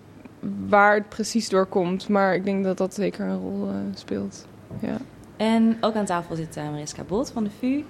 [0.68, 2.08] waar het precies door komt.
[2.08, 4.46] Maar ik denk dat dat zeker een rol eh, speelt.
[4.80, 4.98] Ja.
[5.38, 7.84] En ook aan tafel zit eh, Mariska Bot van de VU.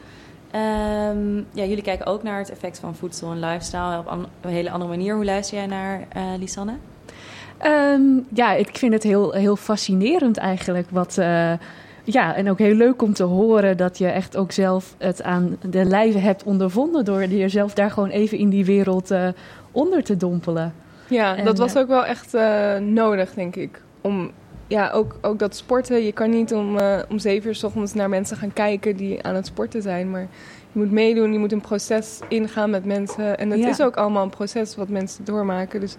[0.52, 4.72] Ehm, ja, jullie kijken ook naar het effect van voedsel en lifestyle op een hele
[4.72, 5.16] andere manier.
[5.16, 6.78] Hoe luister jij naar eh Lisanne?
[7.60, 8.02] Ehm,
[8.34, 10.88] ja, ik vind het heel, heel fascinerend eigenlijk.
[10.90, 11.52] Wat, eh,
[12.04, 15.58] ja, en ook heel leuk om te horen dat je echt ook zelf het aan
[15.70, 17.06] de lijve hebt ondervonden.
[17.06, 19.28] Door jezelf daar gewoon even in die wereld eh,
[19.72, 20.74] onder te dompelen.
[21.08, 22.34] Ja, En, dat was eh, ook wel echt
[22.82, 23.82] nodig, denk ik.
[24.02, 24.32] Om,
[24.68, 26.04] ja, ook, ook dat sporten.
[26.04, 26.78] Je kan niet om,
[27.10, 30.10] om zeven uur s ochtends naar mensen gaan kijken die aan het sporten zijn.
[30.12, 30.28] Maar
[30.72, 33.38] je moet meedoen, je moet een proces ingaan met mensen.
[33.38, 33.70] En het Ja.
[33.70, 35.80] is ook allemaal een proces wat mensen doormaken.
[35.80, 35.96] Dus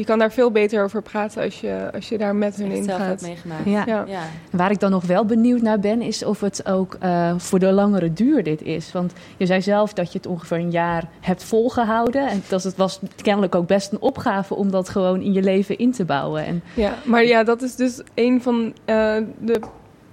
[0.00, 2.88] je kan daar veel beter over praten als je, als je daar met hun in
[2.88, 3.20] gaat.
[3.22, 3.64] meegemaakt.
[3.64, 3.82] Ja.
[3.86, 4.04] Ja.
[4.06, 4.22] Ja.
[4.50, 7.72] Waar ik dan nog wel benieuwd naar ben, is of het ook eh, voor de
[7.72, 8.92] langere duur dit is.
[8.92, 12.28] Want je zei zelf dat je het ongeveer een jaar hebt volgehouden.
[12.28, 15.78] En dat het was kennelijk ook best een opgave om dat gewoon in je leven
[15.78, 16.44] in te bouwen.
[16.44, 19.60] En Ja, maar ja, dat is dus een van eh, de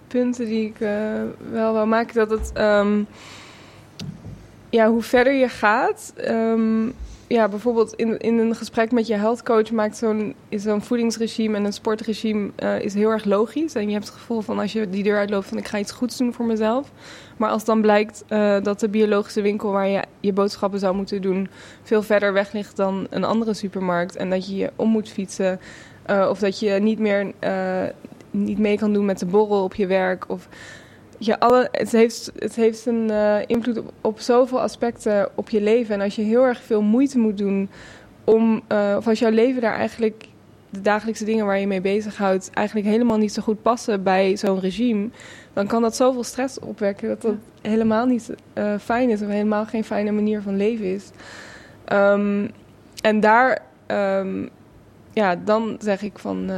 [0.08, 0.89] punten die ik eh,
[1.52, 2.15] wel wil maken.
[2.15, 3.02] Dat het, ehm,
[4.69, 6.86] ja, hoe verder je gaat, ehm,
[7.27, 11.65] ja, bijvoorbeeld in, in een gesprek met je health coach maakt zo'n zo'n voedingsregime en
[11.65, 13.75] een sportregime eh, is heel erg logisch.
[13.75, 15.91] En je hebt het gevoel van als je die deur uitloopt van ik ga iets
[15.91, 16.91] goeds doen voor mezelf.
[17.37, 21.21] Maar als dan blijkt eh, dat de biologische winkel waar je je boodschappen zou moeten
[21.21, 21.49] doen
[21.83, 25.59] veel verder weg ligt dan een andere supermarkt en dat je je om moet fietsen
[26.05, 27.33] eh, of dat je niet meer
[28.31, 30.29] niet mee kan doen met de borrel op je werk.
[30.29, 30.47] Of
[31.17, 35.62] je alle, het, heeft, het heeft een eh, invloed op, op zoveel aspecten op je
[35.62, 35.95] leven.
[35.95, 37.69] En als je heel erg veel moeite moet doen
[38.23, 40.27] om, eh, of als jouw leven daar eigenlijk
[40.69, 44.60] de dagelijkse dingen waar je mee bezighoudt, eigenlijk helemaal niet zo goed passen bij zo'n
[44.60, 45.10] regime,
[45.53, 49.65] dan kan dat zoveel stress opwekken dat dat helemaal niet eh, fijn is of helemaal
[49.65, 51.10] geen fijne manier van leven is.
[51.86, 52.47] Ehm,
[53.01, 54.47] en daar, ehm,
[55.13, 56.49] ja, dan zeg ik van,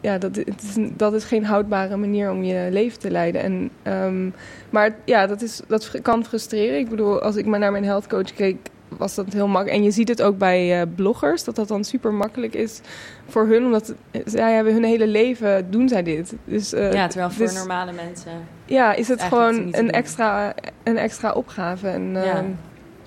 [0.00, 3.42] ja, dat, het is, dat is geen houdbare manier om je leven te leiden.
[3.42, 4.30] En, ehm,
[4.70, 6.78] maar ja, dat, is, dat kan frustreren.
[6.78, 8.56] Ik bedoel, als ik maar naar mijn health coach keek,
[8.98, 9.76] was dat heel makkelijk.
[9.78, 12.80] En je ziet het ook bij eh, bloggers, dat dat dan super makkelijk is
[13.28, 13.64] voor hun.
[13.64, 16.34] Omdat zij hebben hun hele leven, doen zij dit.
[16.44, 18.32] Dus, eh, ja, terwijl voor dus- normale mensen...
[18.64, 21.88] ja, is het gewoon een extra, een extra opgave.
[21.88, 22.22] En Ja.
[22.22, 22.44] ehm,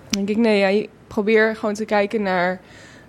[0.10, 2.60] denk ik, nee, ja, probeer gewoon te kijken naar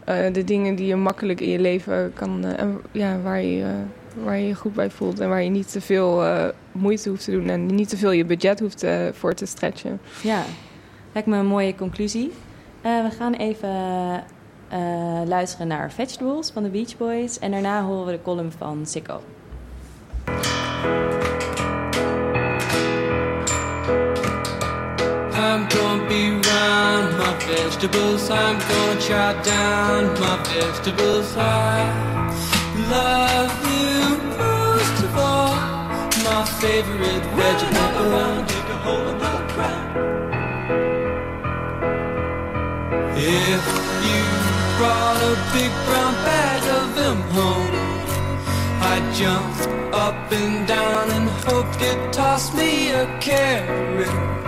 [0.07, 2.45] eh, de dingen die je makkelijk in je leven kan...
[2.45, 5.81] eh, ja, waar je, eh, waar je goed bij voelt en waar je niet te
[5.81, 6.25] veel
[6.73, 7.49] moeite hoeft te doen...
[7.49, 10.01] en niet te veel je budget hoeft voor te stretchen.
[10.23, 10.43] Ja,
[11.13, 12.33] lijkt me een mooie conclusie.
[12.81, 13.71] We gaan even
[15.29, 17.39] luisteren naar Vegetables van de Beach Boys.
[17.39, 19.21] En daarna horen we de column van Sikko.
[25.39, 28.31] I'm gonna be round my vegetables.
[28.31, 31.37] I'm gonna try down my vegetables.
[31.37, 31.77] I
[32.89, 35.55] love you most of all.
[36.25, 37.87] My favorite vegetable.
[43.19, 43.67] If
[44.07, 44.23] you
[44.79, 47.75] brought a big brown bag of them home,
[48.83, 54.46] I'd jump up and down and hope you'd toss me a carrot.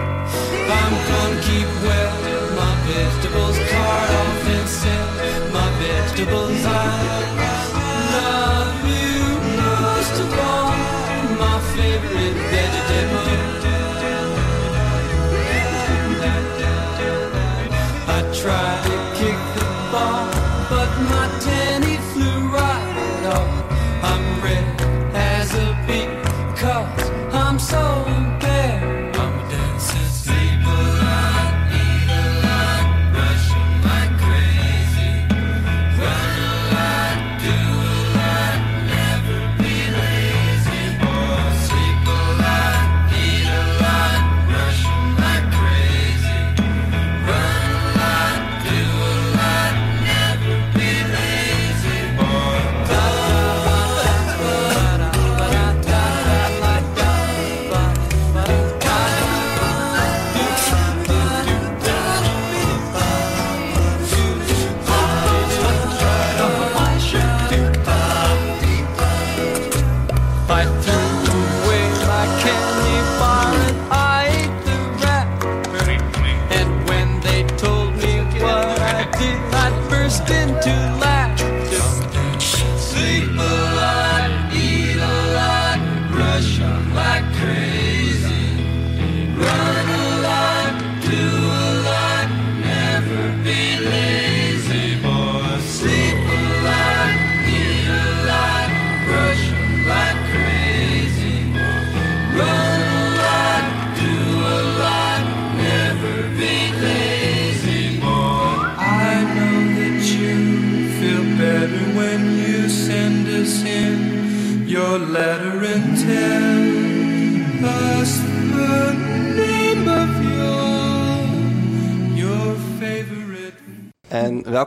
[0.80, 2.16] I'm gonna keep well
[2.60, 5.08] my vegetables, cart off and sell
[5.52, 6.64] my vegetables.
[6.64, 7.27] I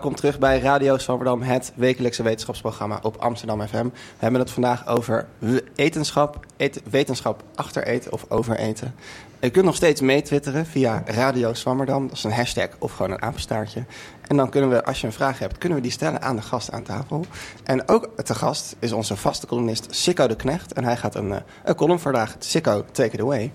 [0.02, 3.84] welkom terug bij Radio Zwammerdam, het wekelijkse wetenschapsprogramma op Amsterdam FM.
[3.84, 5.28] We hebben het vandaag over
[5.76, 8.96] wetenschap, eten- wetenschap achter eten of over eten.
[9.40, 13.22] Je kunt nog steeds meetwitteren via Radio Zwammerdam, dat is een hashtag of gewoon een
[13.22, 13.84] apenstaartje.
[14.28, 16.42] En dan kunnen we, als je een vraag hebt, kunnen we die stellen aan de
[16.42, 17.26] gast aan tafel.
[17.64, 20.74] En ook te gast is onze vaste columnist Sikko de Knecht.
[20.74, 22.36] En hij gaat een, eh, een column vandaag.
[22.40, 23.52] Sikko, take it away.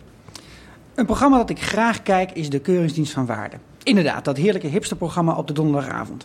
[0.95, 3.57] Een programma dat ik graag kijk is de Keuringsdienst van Waarde.
[3.87, 6.25] Inderdaad, dat heerlijke hipsterprogramma op de donderdagavond.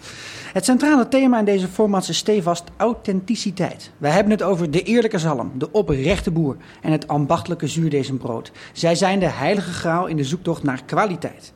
[0.53, 3.91] Het centrale thema in deze format is stevast authenticiteit.
[3.97, 8.51] Wij hebben het over de eerlijke zalm, de oprechte boer en het ambachtelijke zuurdesembrood.
[8.73, 11.53] Zij zijn de heilige graal in de zoektocht naar kwaliteit.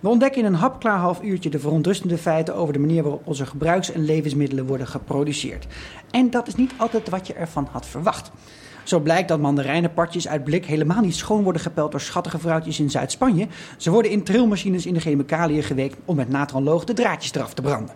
[0.00, 3.46] We ontdekken in een hapklaar half uurtje de verontrustende feiten over de manier waarop onze
[3.46, 5.66] gebruiks- en levensmiddelen worden geproduceerd.
[6.10, 8.30] En dat is niet altijd wat je ervan had verwacht.
[8.84, 12.90] Zo blijkt dat mandarijnenpartjes uit blik helemaal niet schoon worden gepeld door schattige vrouwtjes in
[12.90, 13.46] Zuid-Spanje.
[13.76, 17.62] Ze worden in trilmachines in de chemicaliën geweekt om met natronloog de draadjes eraf te
[17.62, 17.94] branden.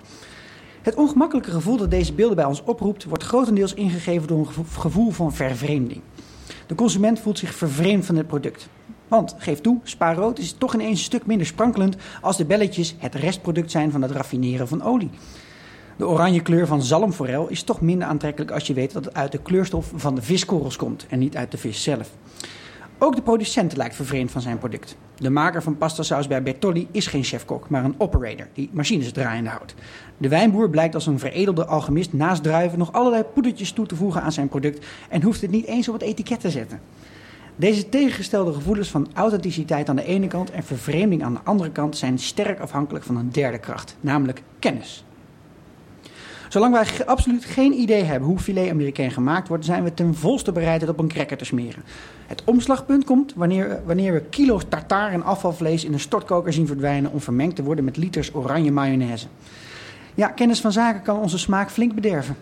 [0.82, 4.80] Het ongemakkelijke gevoel dat deze beelden bij ons oproept, wordt grotendeels ingegeven door een gevo-
[4.80, 6.00] gevoel van vervreemding.
[6.66, 8.68] De consument voelt zich vervreemd van het product.
[9.08, 13.14] Want, geef toe, spaarrood is toch ineens een stuk minder sprankelend als de belletjes het
[13.14, 15.10] restproduct zijn van het raffineren van olie.
[15.98, 19.32] De oranje kleur van zalmforel is toch minder aantrekkelijk als je weet dat het uit
[19.32, 22.10] de kleurstof van de viskorrels komt en niet uit de vis zelf.
[22.98, 24.96] Ook de producent lijkt vervreemd van zijn product.
[25.16, 29.50] De maker van pastasaus bij Bertolli is geen chefkok, maar een operator die machines draaiende
[29.50, 29.74] houdt.
[30.16, 34.22] De wijnboer blijkt als een veredelde alchemist naast druiven nog allerlei poedertjes toe te voegen
[34.22, 36.80] aan zijn product en hoeft het niet eens op het etiket te zetten.
[37.56, 41.96] Deze tegengestelde gevoelens van authenticiteit aan de ene kant en vervreemding aan de andere kant
[41.96, 45.04] zijn sterk afhankelijk van een derde kracht, namelijk kennis.
[46.48, 50.52] Zolang wij absoluut geen idee hebben hoe filet Amerikaan gemaakt wordt, zijn we ten volste
[50.52, 51.82] bereid het op een cracker te smeren.
[52.26, 57.12] Het omslagpunt komt wanneer, wanneer we kilo's tartaar en afvalvlees in een stortkoker zien verdwijnen
[57.12, 59.26] om vermengd te worden met liters oranje mayonaise.
[60.14, 62.36] Ja, kennis van zaken kan onze smaak flink bederven.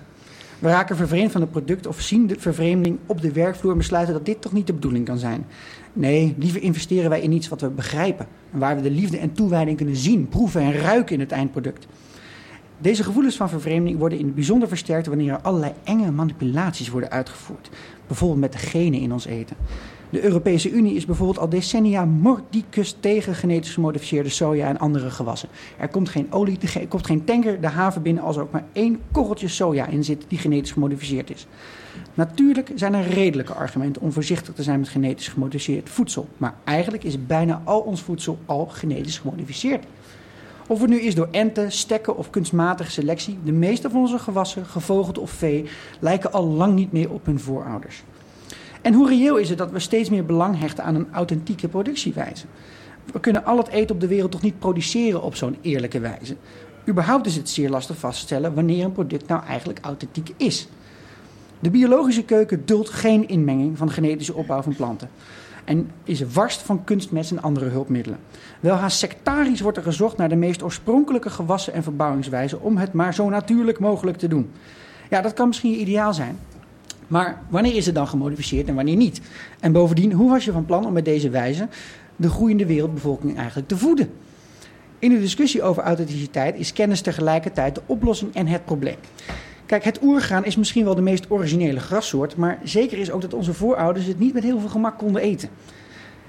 [0.58, 4.14] We raken vervreemd van het product of zien de vervreemding op de werkvloer en besluiten
[4.14, 5.46] dat dit toch niet de bedoeling kan zijn.
[5.92, 9.32] Nee, liever investeren wij in iets wat we begrijpen en waar we de liefde en
[9.32, 11.86] toewijding kunnen zien, proeven en ruiken in het eindproduct.
[12.78, 17.10] Deze gevoelens van vervreemding worden in het bijzonder versterkt wanneer er allerlei enge manipulaties worden
[17.10, 17.70] uitgevoerd.
[18.06, 19.56] Bijvoorbeeld met de genen in ons eten.
[20.10, 25.48] De Europese Unie is bijvoorbeeld al decennia mordicus tegen genetisch gemodificeerde soja en andere gewassen.
[25.78, 28.64] Er komt geen olie, er komt geen tanker de haven binnen als er ook maar
[28.72, 31.46] één korreltje soja in zit die genetisch gemodificeerd is.
[32.14, 36.28] Natuurlijk zijn er redelijke argumenten om voorzichtig te zijn met genetisch gemodificeerd voedsel.
[36.36, 39.84] Maar eigenlijk is bijna al ons voedsel al genetisch gemodificeerd.
[40.68, 44.66] Of het nu is door enten, stekken of kunstmatige selectie, de meeste van onze gewassen,
[44.66, 45.64] gevogelte of vee,
[46.00, 48.02] lijken al lang niet meer op hun voorouders.
[48.82, 52.46] En hoe reëel is het dat we steeds meer belang hechten aan een authentieke productiewijze?
[53.12, 56.36] We kunnen al het eten op de wereld toch niet produceren op zo'n eerlijke wijze?
[56.88, 60.68] Überhaupt is het zeer lastig vaststellen wanneer een product nou eigenlijk authentiek is.
[61.58, 65.10] De biologische keuken duldt geen inmenging van genetische opbouw van planten.
[65.66, 68.18] En is warst van kunstmest en andere hulpmiddelen.
[68.60, 72.92] Wel haast sectarisch wordt er gezocht naar de meest oorspronkelijke gewassen en verbouwingswijzen om het
[72.92, 74.50] maar zo natuurlijk mogelijk te doen.
[75.10, 76.38] Ja, dat kan misschien ideaal zijn.
[77.06, 79.20] Maar wanneer is het dan gemodificeerd en wanneer niet?
[79.60, 81.68] En bovendien, hoe was je van plan om met deze wijze
[82.16, 84.10] de groeiende wereldbevolking eigenlijk te voeden?
[84.98, 88.96] In de discussie over authenticiteit is kennis tegelijkertijd de oplossing en het probleem.
[89.66, 93.34] Kijk, het oergraan is misschien wel de meest originele grassoort, maar zeker is ook dat
[93.34, 95.48] onze voorouders het niet met heel veel gemak konden eten.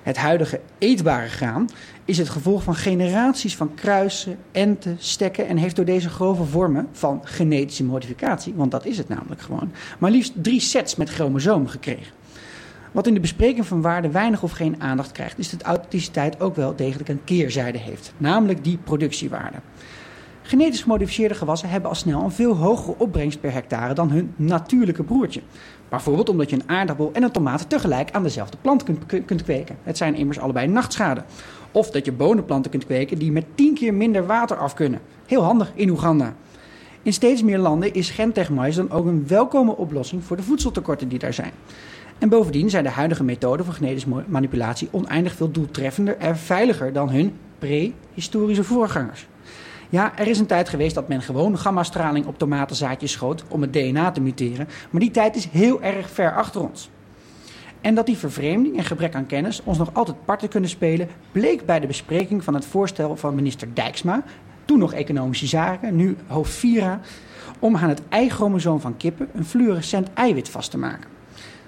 [0.03, 1.69] Het huidige eetbare graan
[2.05, 6.87] is het gevolg van generaties van kruisen, enten, stekken en heeft door deze grove vormen
[6.91, 11.69] van genetische modificatie, want dat is het namelijk gewoon, maar liefst drie sets met chromosomen
[11.69, 12.13] gekregen.
[12.91, 16.55] Wat in de bespreking van waarde weinig of geen aandacht krijgt, is dat authenticiteit ook
[16.55, 19.57] wel degelijk een keerzijde heeft, namelijk die productiewaarde.
[20.47, 25.03] Genetisch gemodificeerde gewassen hebben al snel een veel hogere opbrengst per hectare dan hun natuurlijke
[25.03, 25.41] broertje.
[25.89, 29.77] Bijvoorbeeld omdat je een aardappel en een tomaat tegelijk aan dezelfde plant kunt, kunt kweken.
[29.83, 31.25] Het zijn immers allebei nachtschaden.
[31.71, 34.99] Of dat je bonenplanten kunt kweken die met tien keer minder water af kunnen.
[35.25, 36.33] Heel handig in Oeganda.
[37.01, 41.19] In steeds meer landen is gentechmais dan ook een welkome oplossing voor de voedseltekorten die
[41.19, 41.51] daar zijn.
[42.17, 47.09] En bovendien zijn de huidige methoden voor genetische manipulatie oneindig veel doeltreffender en veiliger dan
[47.09, 49.27] hun prehistorische voorgangers.
[49.89, 53.73] Ja, er is een tijd geweest dat men gewoon gammastraling op tomatenzaadjes schoot om het
[53.73, 56.89] DNA te muteren, maar die tijd is heel erg ver achter ons.
[57.81, 61.65] En dat die vervreemding en gebrek aan kennis ons nog altijd parten kunnen spelen, bleek
[61.65, 64.23] bij de bespreking van het voorstel van minister Dijksma,
[64.65, 66.99] toen nog Economische Zaken, nu hoofd Vira,
[67.59, 71.09] om aan het eichromosoom van kippen een fluorescent eiwit vast te maken.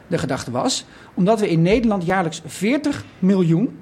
[0.07, 3.77] De gedachte was, omdat we in Nederland jaarlijks 40 miljoen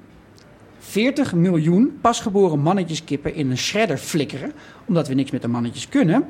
[0.88, 4.52] 40 miljoen pasgeboren mannetjeskippen in een shredder flikkeren,
[4.84, 6.24] omdat we niks met de mannetjes kunnen,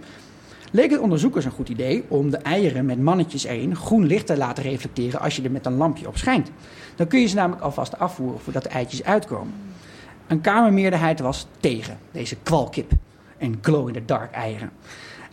[0.72, 4.36] leek het onderzoekers een goed idee om de eieren met mannetjes erin groen licht te
[4.36, 6.50] laten reflecteren als je er met een lampje op schijnt.
[6.96, 9.54] Dan kun je ze namelijk alvast afvoeren voordat de eitjes uitkomen.
[10.26, 12.92] Een kamermeerderheid was tegen deze kwalkip
[13.36, 14.70] en glow-in-the-dark eieren.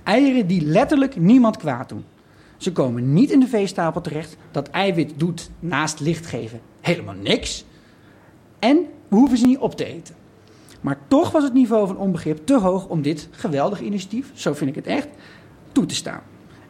[0.03, 2.05] Eieren die letterlijk niemand kwaad doen.
[2.57, 4.37] Ze komen niet in de veestapel terecht.
[4.51, 7.65] Dat eiwit doet naast licht geven helemaal niks.
[8.59, 10.15] En we hoeven ze niet op te eten.
[10.81, 14.69] Maar toch was het niveau van onbegrip te hoog om dit geweldige initiatief, zo vind
[14.69, 15.07] ik het echt,
[15.71, 16.21] toe te staan.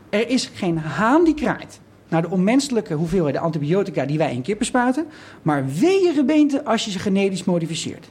[0.09, 4.65] Er is geen haan die kraait naar de onmenselijke hoeveelheid antibiotica die wij in kippen
[4.65, 5.05] spuiten,
[5.41, 8.09] maar wee je gebeente als je ze genetisch modificeert.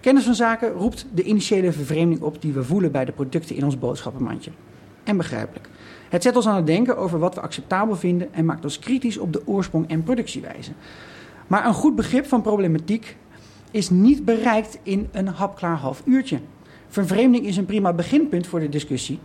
[0.00, 3.64] Kennis van zaken roept de initiële vervreemding op die we voelen bij de producten in
[3.64, 4.50] ons boodschappenmandje.
[5.04, 5.68] En begrijpelijk.
[6.08, 9.18] Het zet ons aan het denken over wat we acceptabel vinden en maakt ons kritisch
[9.18, 10.70] op de oorsprong en productiewijze.
[11.46, 13.16] Maar een goed begrip van problematiek
[13.72, 16.40] is niet bereikt in een hapklaar half uurtje.
[16.88, 19.18] Vervreemding is een prima beginpunt voor de discussie.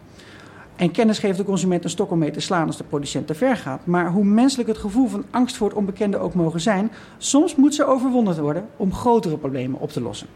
[0.75, 3.33] En kennis geeft de consument een stok om mee te slaan als de producent te
[3.33, 3.86] ver gaat.
[3.86, 7.75] Maar hoe menselijk het gevoel van angst voor het onbekende ook mogen zijn, soms moet
[7.75, 10.27] ze overwonnen worden om grotere problemen op te lossen.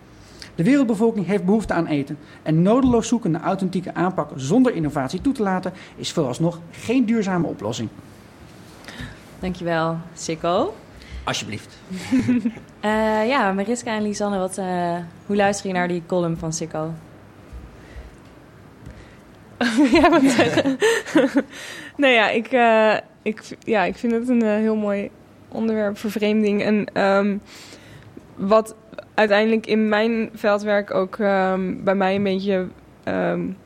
[0.56, 2.17] De wereldbevolking heeft behoefte aan eten.
[2.43, 7.47] En nodeloos zoeken naar authentieke aanpak zonder innovatie toe te laten, is vooralsnog geen duurzame
[7.47, 7.89] oplossing.
[9.39, 10.74] Dankjewel, Sikko.
[11.24, 11.78] Alsjeblieft.
[12.86, 16.94] Uh, ja, Mariska en Lisanne, wat, uh, hoe luister je naar die column van Sikko?
[20.00, 20.22] ja, wat
[21.98, 25.10] nee, ja ik, uh, ik, ja, ik vind het een heel mooi
[25.48, 26.63] onderwerp, vervreemding.
[26.63, 27.41] En um,
[28.36, 28.76] wat
[29.13, 32.67] uiteindelijk in mijn veldwerk ook um, bij mij een beetje
[33.04, 33.58] um,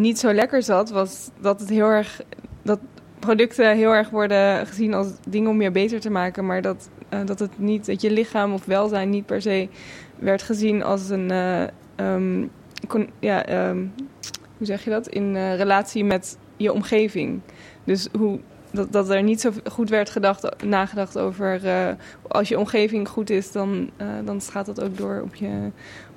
[0.00, 2.20] niet zo lekker zat, was dat het heel erg.
[2.62, 2.78] Dat
[3.18, 6.88] producten heel erg worden gezien als dingen om je beter te maken, maar dat,
[7.24, 9.68] dat het niet, dat je lichaam of welzijn niet per se
[10.18, 11.62] werd gezien als een, uh,
[11.96, 12.50] um,
[12.88, 13.92] kon, ja, um,
[14.56, 17.40] hoe zeg je dat, in uh, relatie met je omgeving.
[17.84, 18.38] Dus hoe,
[18.70, 21.60] dat, dat er niet zo goed werd gedacht, nagedacht over
[22.28, 23.90] als je omgeving goed is, dan,
[24.24, 25.70] dan gaat dat ook door op je,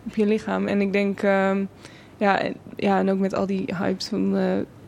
[0.06, 0.68] op je lichaam.
[0.68, 1.70] En ik denk, um,
[2.18, 2.42] ja,
[2.76, 4.38] ja, en ook met al die hypes van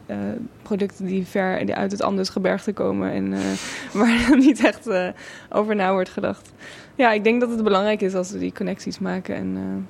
[0.09, 0.17] uh,
[0.61, 3.39] producten die ver die uit het Andes gebergte komen en uh,
[4.01, 5.07] waar niet echt uh,
[5.49, 6.51] over na wordt gedacht.
[6.95, 9.35] Ja, ik denk dat het belangrijk is als we die connecties maken.
[9.35, 9.87] En,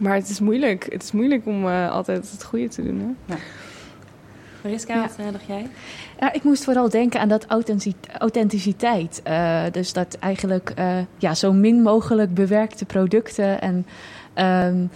[0.00, 0.86] maar het is moeilijk.
[0.92, 2.98] Het is moeilijk om altijd het goede te doen.
[2.98, 3.34] Hè?
[3.34, 3.40] Ja.
[4.62, 5.00] Mariska, ja.
[5.00, 5.66] wat dacht jij?
[6.20, 7.46] Ja, ik moest vooral denken aan dat
[8.18, 9.22] authenticiteit.
[9.72, 10.74] dus dat eigenlijk
[11.18, 13.86] ja, zo min mogelijk bewerkte producten en
[14.38, 14.86] Ehm,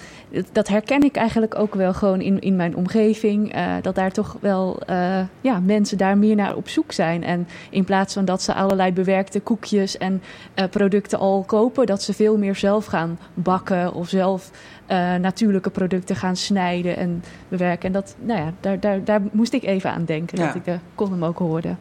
[0.52, 3.52] dat- herken ik eigenlijk ook wel gewoon in, in mijn omgeving.
[3.52, 7.24] eh, dat daar toch wel eh, ja, mensen daar meer naar op zoek zijn.
[7.24, 10.22] En in plaats van dat ze allerlei bewerkte koekjes en
[10.54, 14.50] eh, producten al kopen, dat ze veel meer zelf gaan bakken of zelf
[14.86, 17.86] eh, natuurlijke producten gaan snijden en bewerken.
[17.86, 20.46] En dat, nou ja, daar, daar, daar moest ik even aan denken, Ja.
[20.46, 21.74] dat ik de column ook hoorde.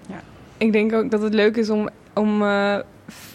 [0.57, 2.43] Ik denk ook dat het leuk is om, om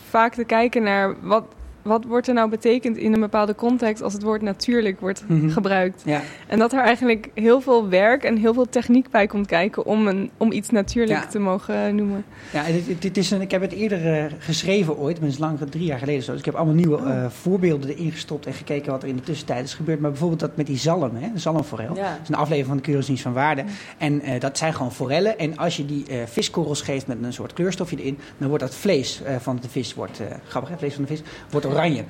[0.09, 1.45] vaak te kijken naar wat,
[1.87, 5.49] wat wordt er nou betekend in een bepaalde context als het woord natuurlijk wordt Mhm.
[5.49, 6.03] gebruikt.
[6.05, 6.20] Ja.
[6.47, 10.07] En dat er eigenlijk heel veel werk en heel veel techniek bij komt kijken om,
[10.07, 11.26] een, om iets natuurlijk Ja.
[11.26, 12.24] te mogen noemen.
[12.53, 15.39] Ja, dit, dit is een, ik heb het eerder eh, geschreven ooit, maar het is
[15.45, 16.30] lang, drie jaar geleden zo.
[16.30, 17.11] Dus ik heb allemaal nieuwe Oh.
[17.11, 20.01] eh, voorbeelden erin gestopt en gekeken wat er in de tussentijd is gebeurd.
[20.01, 21.95] Maar bijvoorbeeld dat met die zalm, hè, de zalmforel.
[21.97, 22.11] Ja.
[22.11, 23.64] Dat is een aflevering van de Keuringsdienst van Waarde.
[23.99, 25.39] En eh, dat zijn gewoon forellen.
[25.39, 29.22] En als je die viskorrels geeft met een soort kleurstofje erin, dan wordt dat vlees
[29.39, 32.05] van de vis, wordt, grappig hè, vlees van de vis, wordt oranje.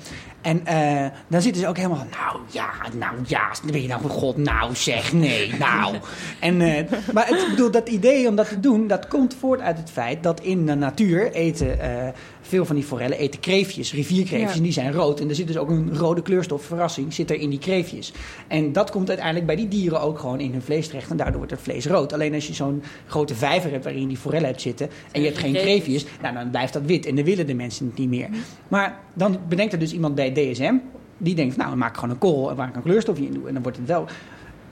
[0.47, 4.01] En eh, dan zitten ze ook helemaal van, nou ja, nou ja, ben je nou
[4.01, 5.97] van god, nou zeg, nee, nou.
[6.41, 9.79] en, eh, maar ik bedoel, dat idee om dat te doen, dat komt voort uit
[9.79, 12.13] het feit dat in de natuur eten eh,
[12.47, 14.57] veel van die forellen eten kreefjes, rivierkreefjes, Ja.
[14.57, 15.21] en die zijn rood.
[15.21, 18.13] En er zit dus ook een rode kleurstof, verrassing, zit er in die kreefjes.
[18.49, 21.11] En dat komt uiteindelijk bij die dieren ook gewoon in hun vlees terecht.
[21.11, 22.13] En daardoor wordt het vlees rood.
[22.13, 24.89] Alleen als je zo'n grote vijver hebt waarin die forellen hebt zitten.
[25.13, 26.07] en je hebt geen Kreefjes.
[26.23, 27.07] nou, dan blijft dat wit.
[27.07, 28.29] En dan willen de mensen het niet meer.
[28.69, 30.75] Maar dan bedenkt er dus iemand bij DSM.
[31.19, 33.33] die denkt, nou, dan maak ik gewoon een korrel en waar ik een kleurstofje in
[33.33, 33.47] doe.
[33.49, 34.07] En dan wordt het wel.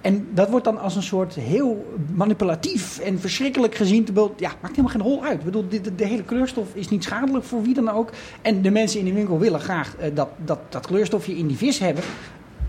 [0.05, 4.05] En dat wordt dan als een soort heel manipulatief en verschrikkelijk gezien.
[4.05, 5.39] Terwijl, ja, maakt helemaal geen hol uit.
[5.39, 8.11] Ik bedoel, de, de, de hele kleurstof is niet schadelijk voor wie dan ook.
[8.43, 11.57] En de mensen in de winkel willen graag eh, dat, dat, dat kleurstofje in die
[11.57, 12.03] vis hebben.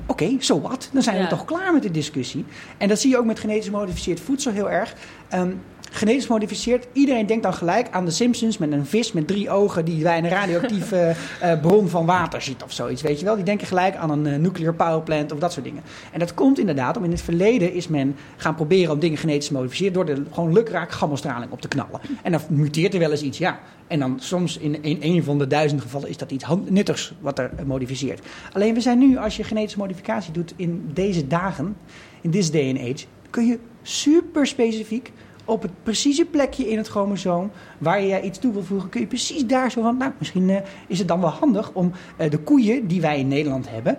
[0.05, 0.89] Oké, zo wat?
[0.91, 2.45] Dan zijn we toch klaar met de discussie.
[2.77, 4.95] En dat zie je ook met genetisch gemodificeerd voedsel heel erg.
[5.27, 5.51] Ehm,
[5.95, 9.85] genetisch gemodificeerd, iedereen denkt dan gelijk aan de Simpsons met een vis met drie ogen
[9.85, 13.01] die bij een radioactieve eh, bron van water ziet of zoiets.
[13.01, 13.35] Weet je wel?
[13.35, 15.83] Die denken gelijk aan een eh, nuclear power plant of dat soort dingen.
[16.11, 19.47] En dat komt inderdaad om in het verleden is men gaan proberen om dingen genetisch
[19.47, 21.99] te modificeren door er gewoon lukraak gammastraling op te knallen.
[22.23, 23.59] En dan muteert er wel eens iets, ja.
[23.87, 27.39] En dan soms in, in een van de duizend gevallen is dat iets nuttigs wat
[27.39, 28.25] er eh, modificeert.
[28.53, 31.77] Alleen we zijn nu, als je genetische modificatie doet in deze dagen,
[32.21, 35.11] in this day and age, kun je super specifiek
[35.45, 39.07] op het precieze plekje in het chromosoom waar je iets toe wil voegen, kun je
[39.07, 42.37] precies daar zo van, nou, misschien eh, is het dan wel handig om eh, de
[42.37, 43.97] koeien die wij in Nederland hebben,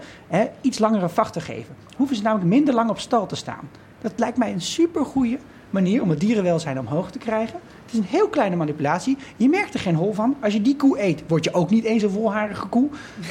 [0.61, 1.75] iets langere vacht te geven.
[1.97, 3.69] Hoeven ze namelijk minder lang op stal te staan.
[4.01, 5.39] Dat lijkt mij een super goede
[5.71, 7.59] manier om het dierenwelzijn omhoog te krijgen.
[7.85, 9.17] Het is een heel kleine manipulatie.
[9.37, 10.37] Je merkt er geen hol van.
[10.41, 12.89] Als je die koe eet, word je ook niet eens een volharige koe.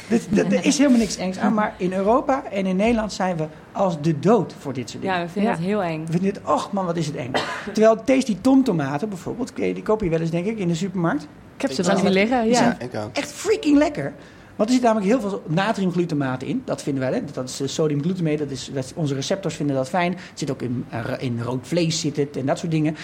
[0.08, 1.54] Dat- dat- Er is helemaal niks engs aan.
[1.54, 5.18] Maar in Europa en in Nederland zijn we als de dood voor dit soort dingen.
[5.18, 5.56] Ja, we vinden Ja.
[5.56, 6.06] het heel eng.
[6.06, 7.30] We vinden het, och man, wat is het eng.
[7.72, 11.22] Terwijl Tasty tomtomaten bijvoorbeeld, die die koop je wel eens denk ik in de supermarkt.
[11.56, 12.76] Ik heb ze wel liggen, Die ja.
[13.12, 14.12] echt freaking lekker.
[14.56, 16.62] Want er zit namelijk heel veel natriumglutamaat in.
[16.64, 17.24] Dat vinden wij, hè?
[17.32, 18.36] dat is eh, sodiumglutamate.
[18.36, 20.12] Dat is, dat- onze receptors vinden dat fijn.
[20.12, 22.96] Het zit ook in, eh, in rood vlees zit het en dat soort dingen.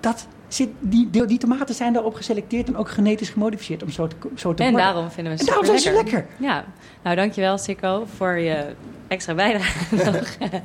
[0.00, 4.06] Dat zit, die, die, die tomaten zijn daarop geselecteerd en ook genetisch gemodificeerd om zo
[4.06, 4.86] te, zo te En worden.
[4.92, 6.26] daarom vinden we het daarom zijn ze lekker.
[6.38, 6.64] Ja,
[7.02, 8.64] nou dankjewel Sikko voor je
[9.08, 9.96] extra bijdrage.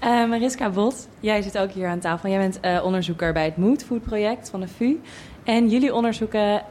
[0.00, 2.30] Eh, Mariska Bot, jij zit ook hier aan tafel.
[2.30, 5.00] Jij bent onderzoeker bij het Mood Food project van de VU.
[5.44, 6.62] En jullie onderzoeken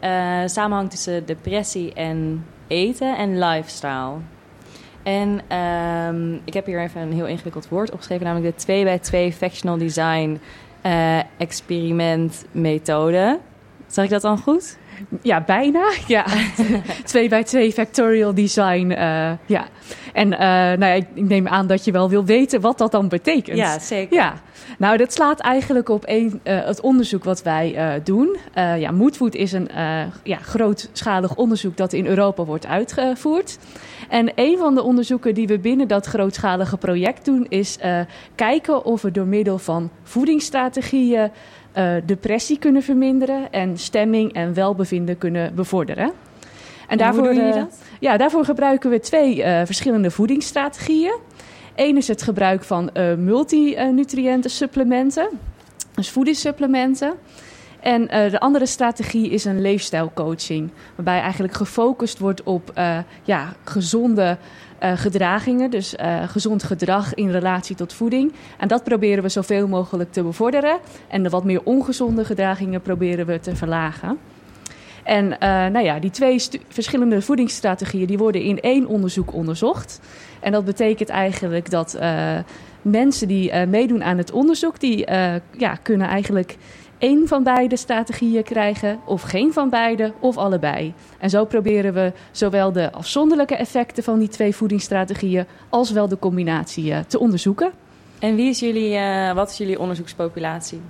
[0.46, 4.16] samenhang tussen depressie en eten en lifestyle.
[5.04, 9.00] En ehm, ik heb hier even een heel ingewikkeld woord opgeschreven, namelijk de 2 bij
[9.00, 10.40] 2 Factional Design
[10.82, 13.40] eh, experiment methode.
[13.88, 14.78] Zeg ik dat dan goed?
[15.22, 15.92] Ja, bijna.
[16.08, 16.26] Ja.
[17.04, 18.92] 2 bij 2 factorial design.
[18.92, 19.68] eh, ja.
[20.14, 23.08] En eh, nou ja, ik, neem aan dat je wel wil weten wat dat dan
[23.08, 23.58] betekent.
[23.58, 24.16] Ja, zeker.
[24.16, 24.34] Ja,
[24.78, 28.38] nou dat slaat eigenlijk op een, eh, het onderzoek wat wij doen.
[28.54, 29.70] Ja, Moodfood is een
[30.24, 33.58] ja, grootschalig onderzoek dat in Europa wordt uitgevoerd.
[34.10, 37.46] En een van de onderzoeken die we binnen dat grootschalige project doen...
[37.50, 37.78] is
[38.36, 41.32] kijken of we door middel van voedingsstrategieën...
[41.72, 46.12] eh, depressie kunnen verminderen en stemming en welbevinden kunnen bevorderen.
[46.88, 47.82] En hoe doen jullie eh, dat?
[48.00, 51.18] ja, daarvoor gebruiken we twee eh, verschillende voedingsstrategieën.
[51.76, 55.30] Eén is het gebruik van multinutriënten supplementen,
[55.96, 57.14] dus voedingssupplementen.
[57.80, 62.74] En de andere strategie is een leefstijlcoaching, waarbij eigenlijk gefocust wordt op
[63.24, 64.38] ja, gezonde
[64.80, 68.34] eh, gedragingen, dus eh, gezond gedrag in relatie tot voeding.
[68.58, 70.80] En dat proberen we zoveel mogelijk te bevorderen.
[71.08, 74.18] En de wat meer ongezonde gedragingen proberen we te verlagen.
[75.04, 80.00] En eh, nou ja, die twee verschillende voedingsstrategieën die worden in één onderzoek onderzocht.
[80.40, 82.00] En dat betekent eigenlijk dat
[82.82, 85.12] mensen die meedoen aan het onderzoek, die
[85.58, 86.58] ja, kunnen eigenlijk
[87.00, 90.94] één van beide strategieën krijgen, of geen van beide, of allebei.
[91.18, 96.20] En zo proberen we zowel de afzonderlijke effecten van die twee voedingsstrategieën als wel de
[96.20, 97.72] combinatie eh, te onderzoeken.
[98.20, 100.82] En wie is jullie, eh, wat is jullie onderzoekspopulatie?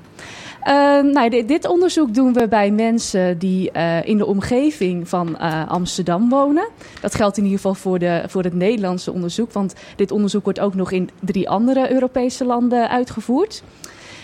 [0.68, 5.38] Uh, nou, dit, dit, onderzoek doen we bij mensen die uh, in de omgeving van
[5.42, 6.68] uh, Amsterdam wonen.
[7.02, 10.60] Dat geldt in ieder geval voor, de, voor het Nederlandse onderzoek, want dit onderzoek wordt
[10.60, 13.64] ook nog in drie andere Europese landen uitgevoerd.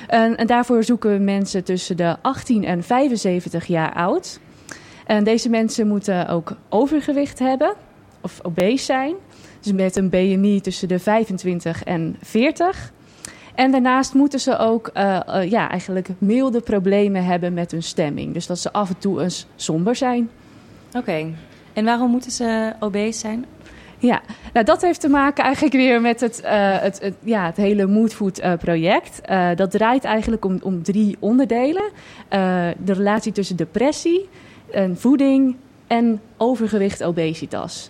[0.08, 4.39] En, daarvoor zoeken we mensen tussen de 18 en 75 jaar oud.
[5.06, 7.74] En deze mensen moeten ook overgewicht hebben
[8.22, 9.16] of obese zijn.
[9.62, 12.91] Dus met een BMI tussen de 25 en 40.
[13.56, 18.34] En daarnaast moeten ze ook uh, uh, ja, eigenlijk milde problemen hebben met hun stemming.
[18.34, 20.30] Dus dat ze af en toe eens somber zijn.
[20.93, 21.34] Oké.
[21.74, 23.45] En waarom moeten ze obese zijn?
[24.06, 24.22] Ja,
[24.53, 28.39] nou, dat heeft te maken eigenlijk weer met het, uh, het, ja, het hele Moodfood
[28.39, 29.22] uh, project.
[29.30, 31.91] Uh, dat draait eigenlijk om, om drie onderdelen.
[32.78, 34.30] de relatie tussen depressie,
[34.93, 35.56] voeding
[35.88, 37.89] en overgewicht obesitas.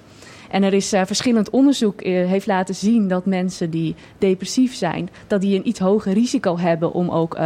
[0.49, 5.57] En er is verschillend onderzoek heeft laten zien dat mensen die depressief zijn, dat die
[5.57, 7.37] een iets hoger risico hebben om ook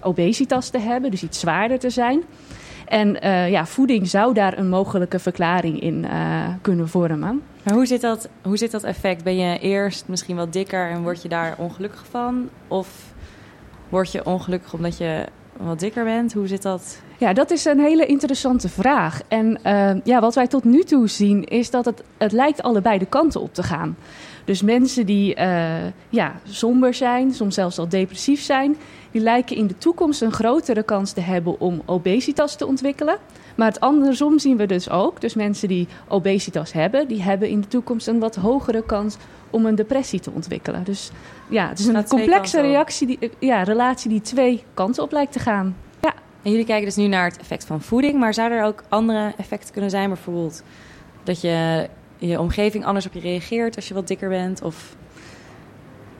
[0.00, 2.22] obesitas te hebben, dus iets zwaarder te zijn.
[2.86, 3.16] En
[3.50, 6.06] ja, voeding zou daar een mogelijke verklaring in
[6.62, 7.42] kunnen vormen.
[7.62, 9.24] Maar hoe zit, dat, hoe zit dat effect?
[9.24, 12.48] Ben je eerst misschien wel dikker en word je daar ongelukkig van?
[12.68, 13.12] Of
[13.88, 16.32] word je ongelukkig omdat je wat dikker bent?
[16.32, 17.00] Hoe zit dat?
[17.18, 19.20] Ja, dat is een hele interessante vraag.
[19.28, 22.98] En uh, ja, wat wij tot nu toe zien is dat het, het lijkt allebei
[22.98, 23.96] de kanten op te gaan.
[24.44, 25.74] Dus mensen die uh,
[26.08, 28.76] ja, somber zijn, soms zelfs al depressief zijn,
[29.10, 33.18] die lijken in de toekomst een grotere kans te hebben om obesitas te ontwikkelen.
[33.54, 35.20] Maar het andersom zien we dus ook.
[35.20, 39.16] Dus mensen die obesitas hebben, die hebben in de toekomst een wat hogere kans
[39.50, 40.84] om een depressie te ontwikkelen.
[40.84, 41.10] Dus
[41.48, 45.38] ja, het is een complexe reactie die, ja, relatie die twee kanten op lijkt te
[45.38, 45.76] gaan.
[46.00, 46.14] Ja.
[46.42, 49.32] En jullie kijken dus nu naar het effect van voeding, maar zou er ook andere
[49.36, 50.08] effecten kunnen zijn?
[50.08, 50.62] Bijvoorbeeld
[51.22, 51.88] dat je
[52.18, 54.62] je omgeving anders op je reageert als je wat dikker bent?
[54.62, 54.96] Of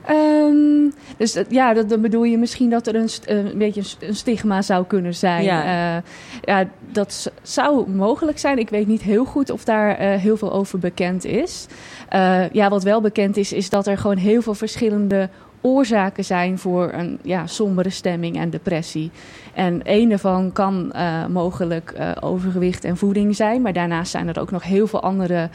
[0.09, 4.61] Um, dus ja, dat, dan bedoel je misschien dat er een, een beetje een stigma
[4.61, 5.43] zou kunnen zijn.
[5.43, 5.95] Ja.
[5.95, 6.01] Uh,
[6.41, 8.57] ja, dat zou mogelijk zijn.
[8.57, 11.67] Ik weet niet heel goed of daar uh, heel veel over bekend is.
[12.13, 15.29] Uh, ja, wat wel bekend is, is dat er gewoon heel veel verschillende
[15.61, 19.11] oorzaken zijn voor een ja, sombere stemming en depressie.
[19.53, 20.93] En een daarvan kan
[21.29, 23.61] mogelijk overgewicht en voeding zijn.
[23.61, 25.49] Maar daarnaast zijn er ook nog heel veel andere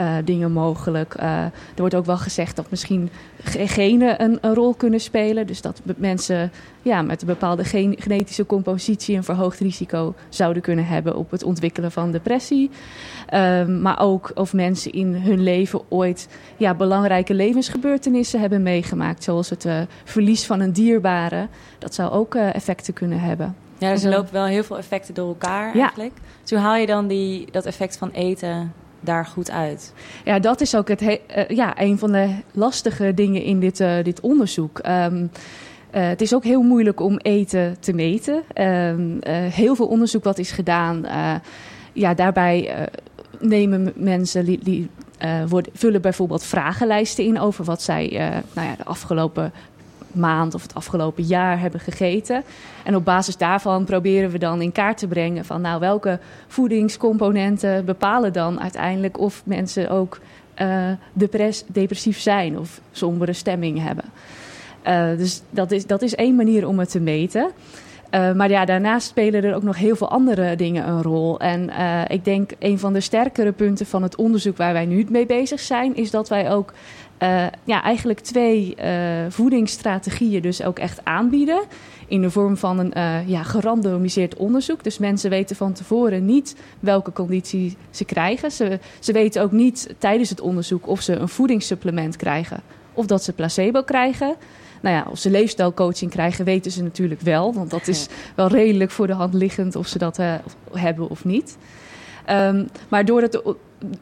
[0.00, 1.14] uh, dingen mogelijk.
[1.20, 3.10] Uh, er wordt ook wel gezegd dat misschien
[3.44, 5.46] genen een, een, rol kunnen spelen.
[5.46, 10.86] Dus dat mensen ja, met een bepaalde gen genetische compositie een verhoogd risico zouden kunnen
[10.86, 12.70] hebben op het ontwikkelen van depressie.
[13.34, 19.24] Uh, maar ook of mensen in hun leven ooit ja, belangrijke levensgebeurtenissen hebben meegemaakt.
[19.24, 21.48] Zoals het uh, verlies van een dierbare.
[21.78, 23.56] Dat zou ook effecten kunnen hebben.
[23.78, 26.12] Ja, dus er lopen wel heel veel effecten door elkaar eigenlijk.
[26.14, 26.30] Ja.
[26.40, 28.72] Dus hoe haal je dan die, dat effect van eten
[29.02, 29.92] daar goed uit?
[30.24, 33.94] Ja, dat is ook het uh, ja, een van de lastige dingen in dit, uh,
[34.02, 34.80] dit onderzoek.
[34.86, 35.30] Um,
[35.94, 38.42] uh, het is ook heel moeilijk om eten te meten.
[38.54, 39.18] Um,
[39.50, 41.06] heel veel onderzoek wat is gedaan,
[41.92, 42.88] ja, daarbij
[43.38, 44.90] nemen mensen die, die
[45.48, 48.08] worden, vullen bijvoorbeeld vragenlijsten in over wat zij
[48.52, 49.52] nou ja, de afgelopen
[50.14, 52.42] maand of het afgelopen jaar hebben gegeten.
[52.84, 57.84] En op basis daarvan proberen we dan in kaart te brengen van nou welke voedingscomponenten
[57.84, 60.18] bepalen dan uiteindelijk of mensen ook
[61.12, 64.04] depress, depressief zijn of sombere stemming hebben.
[64.86, 67.50] Uh, dus dat is, dat is één manier om het te meten.
[68.14, 71.40] Uh, maar ja, daarnaast spelen er ook nog heel veel andere dingen een rol.
[71.40, 71.70] En
[72.08, 75.60] ik denk een van de sterkere punten van het onderzoek waar wij nu mee bezig
[75.60, 76.72] zijn, is dat wij ook
[77.22, 78.84] uh, ja, eigenlijk twee uh,
[79.28, 81.62] voedingsstrategieën dus ook echt aanbieden.
[82.06, 84.84] In de vorm van een uh, ja, gerandomiseerd onderzoek.
[84.84, 88.50] Dus mensen weten van tevoren niet welke conditie ze krijgen.
[88.50, 92.60] Ze, ze weten ook niet tijdens het onderzoek of ze een voedingssupplement krijgen
[92.92, 94.34] of dat ze placebo krijgen.
[94.80, 97.54] Nou ja, of ze leefstijlcoaching krijgen, weten ze natuurlijk wel.
[97.54, 100.18] Want dat is wel redelijk voor de hand liggend of ze dat
[100.72, 101.56] hebben of niet.
[102.30, 103.42] Um, maar door het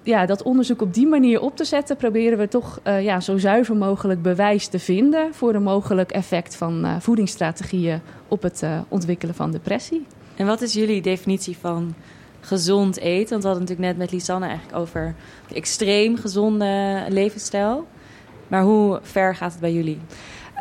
[0.03, 3.39] ja, dat onderzoek op die manier op te zetten, proberen we toch uh, ja, zo
[3.39, 8.79] zuiver mogelijk bewijs te vinden voor een mogelijk effect van uh, voedingsstrategieën op het uh,
[8.89, 10.07] ontwikkelen van depressie.
[10.37, 11.95] En wat is jullie definitie van
[12.41, 13.31] gezond eten?
[13.31, 15.15] Want we hadden natuurlijk net met Lisanne eigenlijk over
[15.55, 17.87] extreem gezonde levensstijl.
[18.49, 19.99] Maar hoe ver gaat het bij jullie?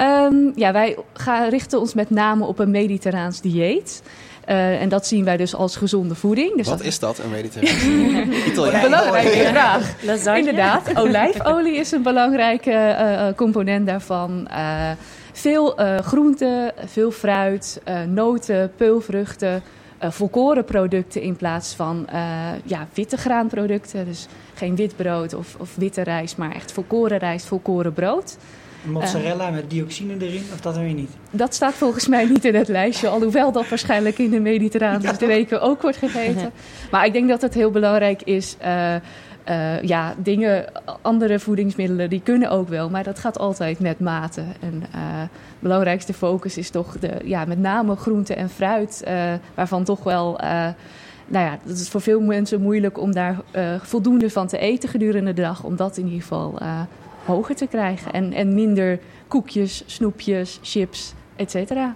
[0.02, 4.04] Um, ja, wij gaan, richten ons met name op een mediterraans dieet.
[4.50, 6.58] Uh, en dat zien wij dus als gezonde voeding.
[6.58, 6.88] Dus Wat dat...
[6.88, 8.22] is dat, een mediterrane?
[8.74, 10.38] Een belangrijke vraag.
[10.38, 14.48] Inderdaad, olijfolie is een belangrijke uh, component daarvan.
[14.52, 14.92] Uh,
[15.40, 19.64] veel eh, groenten, veel fruit, eh, noten, peulvruchten,
[19.98, 22.22] eh volkoren producten in plaats van eh,
[22.64, 24.06] ja, witte graanproducten.
[24.06, 28.38] Dus geen wit brood of, of witte rijst, maar echt volkoren rijst, volkoren brood.
[28.84, 31.10] Mozzarella met dioxine erin, of dat weer niet?
[31.32, 35.62] Dat staat volgens mij niet in het lijstje, alhoewel dat waarschijnlijk in de mediterrane streken
[35.70, 36.52] ook wordt gegeten.
[36.92, 38.56] Maar ik denk dat het heel belangrijk is.
[38.60, 40.66] eh, eh, ja, dingen,
[41.02, 44.44] andere voedingsmiddelen, die kunnen ook wel, maar dat gaat altijd met mate.
[44.60, 45.22] En eh
[45.60, 49.04] belangrijkste focus is toch de, ja, met name groente en fruit,
[49.56, 50.38] waarvan toch wel,
[51.28, 53.38] nou ja, het is voor veel mensen moeilijk om daar
[53.82, 56.58] voldoende van te eten gedurende de dag, om dat in ieder geval
[57.30, 58.12] hoger te krijgen.
[58.12, 61.96] En, en minder koekjes, snoepjes, chips, et cetera.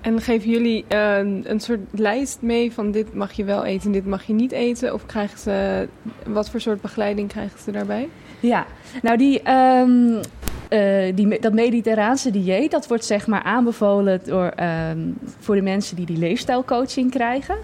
[0.00, 4.06] En geven jullie eh, een soort lijst mee van dit mag je wel eten, dit
[4.06, 4.94] mag je niet eten?
[4.94, 5.88] Of krijgen ze,
[6.26, 8.08] wat voor soort begeleiding krijgen ze daarbij?
[8.40, 8.66] Ja,
[9.02, 10.22] nou die, ehm,
[10.68, 14.98] eh, die, dat mediterraanse dieet, dat wordt zeg maar aanbevolen door, ehm,
[15.38, 17.56] voor de mensen die die leefstijlcoaching krijgen.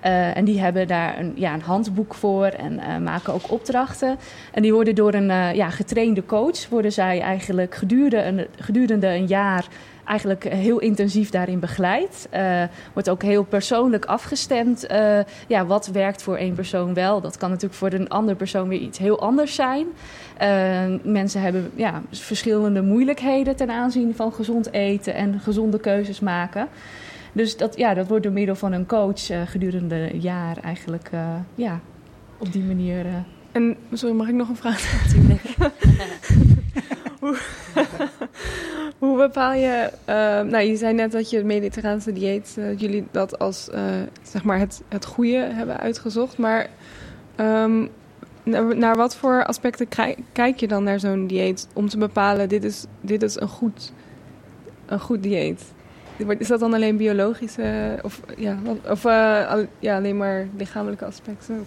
[0.00, 4.16] Eh, en die hebben daar een, ja, een handboek voor en eh, maken ook opdrachten.
[4.52, 9.06] En die worden door een eh, ja, getrainde coach, worden zij eigenlijk gedurende een, gedurende
[9.06, 9.66] een jaar
[10.04, 12.28] eigenlijk heel intensief daarin begeleid.
[12.92, 14.86] Wordt ook heel persoonlijk afgestemd.
[15.46, 17.20] ja, wat werkt voor één persoon wel?
[17.20, 19.86] Dat kan natuurlijk voor een andere persoon weer iets heel anders zijn.
[21.02, 26.68] Mensen hebben ja, verschillende moeilijkheden ten aanzien van gezond eten en gezonde keuzes maken.
[27.32, 31.08] Dus dat, ja, dat wordt door middel van een coach eh, gedurende een jaar eigenlijk
[31.12, 31.80] eh, ja,
[32.38, 33.06] op die manier.
[33.06, 33.12] eh,
[33.52, 34.80] En, sorry, mag ik nog een vraag
[37.20, 37.38] hoe,
[38.98, 39.90] hoe bepaal je...
[40.50, 42.58] nou, je zei net dat je het mediterraanse dieet...
[42.76, 43.68] jullie dat als
[44.22, 46.38] zeg maar het, het goede hebben uitgezocht.
[46.38, 46.68] Maar
[47.36, 47.86] ehm,
[48.78, 49.88] naar, wat voor aspecten
[50.32, 51.68] kijk je dan naar zo'n dieet...
[51.72, 53.92] om te bepalen, dit is, dit is een, goed,
[54.86, 55.72] een goed dieet?
[56.38, 57.98] Is dat dan alleen biologische...
[58.02, 58.58] Of, ja,
[58.88, 61.66] of eh, ja, alleen maar lichamelijke aspecten?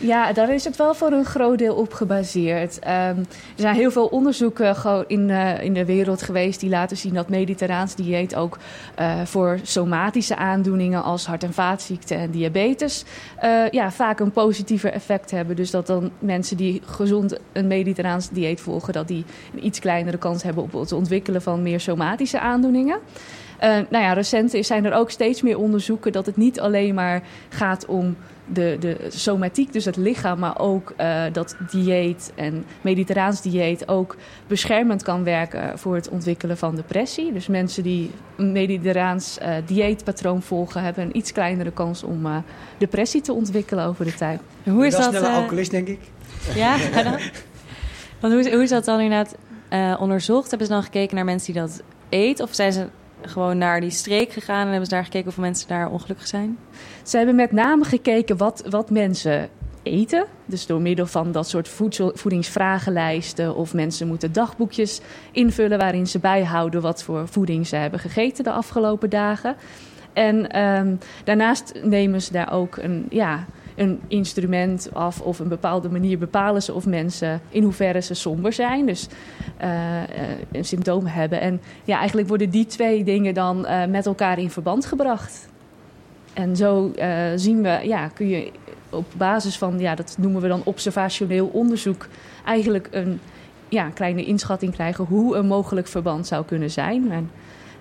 [0.00, 2.78] Ja, daar is het wel voor een groot deel op gebaseerd.
[2.78, 3.26] Ehm, er
[3.56, 7.28] zijn heel veel onderzoeken gewoon in, eh, in de wereld geweest die laten zien dat
[7.28, 8.58] mediterraans dieet ook
[8.94, 13.04] eh, voor somatische aandoeningen als hart- en vaatziekten en diabetes
[13.70, 15.56] ja, vaak een positiever effect hebben.
[15.56, 19.24] Dus dat dan mensen die gezond een mediterraans dieet volgen, dat die
[19.54, 22.98] een iets kleinere kans hebben op het ontwikkelen van meer somatische aandoeningen.
[23.58, 26.94] Eh, nou ja, recent is- zijn er ook steeds meer onderzoeken dat het niet alleen
[26.94, 28.16] maar gaat om
[28.48, 34.16] de, de somatiek, dus het lichaam, maar ook eh, dat dieet en mediterraans dieet ook
[34.46, 37.32] beschermend kan werken voor het ontwikkelen van depressie.
[37.32, 42.36] Dus mensen die een mediterraans eh, dieetpatroon volgen, hebben een iets kleinere kans om eh,
[42.78, 44.40] depressie te ontwikkelen over de tijd.
[44.64, 45.02] Hoe is dat?
[45.04, 46.00] snelle alcoholist, denk ik.
[46.54, 47.18] Ja, dan.
[48.20, 49.36] Want hoe is, hoe is dat dan inderdaad
[49.68, 50.48] eh, onderzocht?
[50.48, 52.44] Hebben ze dan gekeken naar mensen die dat eten?
[52.44, 52.86] Of zijn ze
[53.20, 56.58] gewoon naar die streek gegaan en hebben ze daar gekeken hoeveel mensen daar ongelukkig zijn?
[57.02, 59.48] Ze hebben met name gekeken wat, wat mensen
[59.82, 60.26] eten.
[60.44, 63.54] Dus door middel van dat soort voedsel, voedingsvragenlijsten.
[63.56, 65.00] Of mensen moeten dagboekjes
[65.32, 69.56] invullen waarin ze bijhouden wat voor voeding ze hebben gegeten de afgelopen dagen.
[70.12, 70.94] En ehm,
[71.24, 73.44] daarnaast nemen ze daar ook een, ja,
[73.76, 78.52] een instrument af of een bepaalde manier bepalen ze of mensen in hoeverre ze somber
[78.52, 78.86] zijn.
[78.86, 79.06] Dus
[79.56, 80.02] eh,
[80.52, 81.40] een symptoom hebben.
[81.40, 85.48] En ja, eigenlijk worden die twee dingen dan eh, met elkaar in verband gebracht.
[86.32, 86.92] En zo
[87.34, 88.50] zien we, ja, kun je
[88.90, 92.06] op basis van, ja, dat noemen we dan observationeel onderzoek,
[92.44, 93.20] eigenlijk een
[93.68, 97.12] ja, kleine inschatting krijgen hoe een mogelijk verband zou kunnen zijn.
[97.12, 97.30] En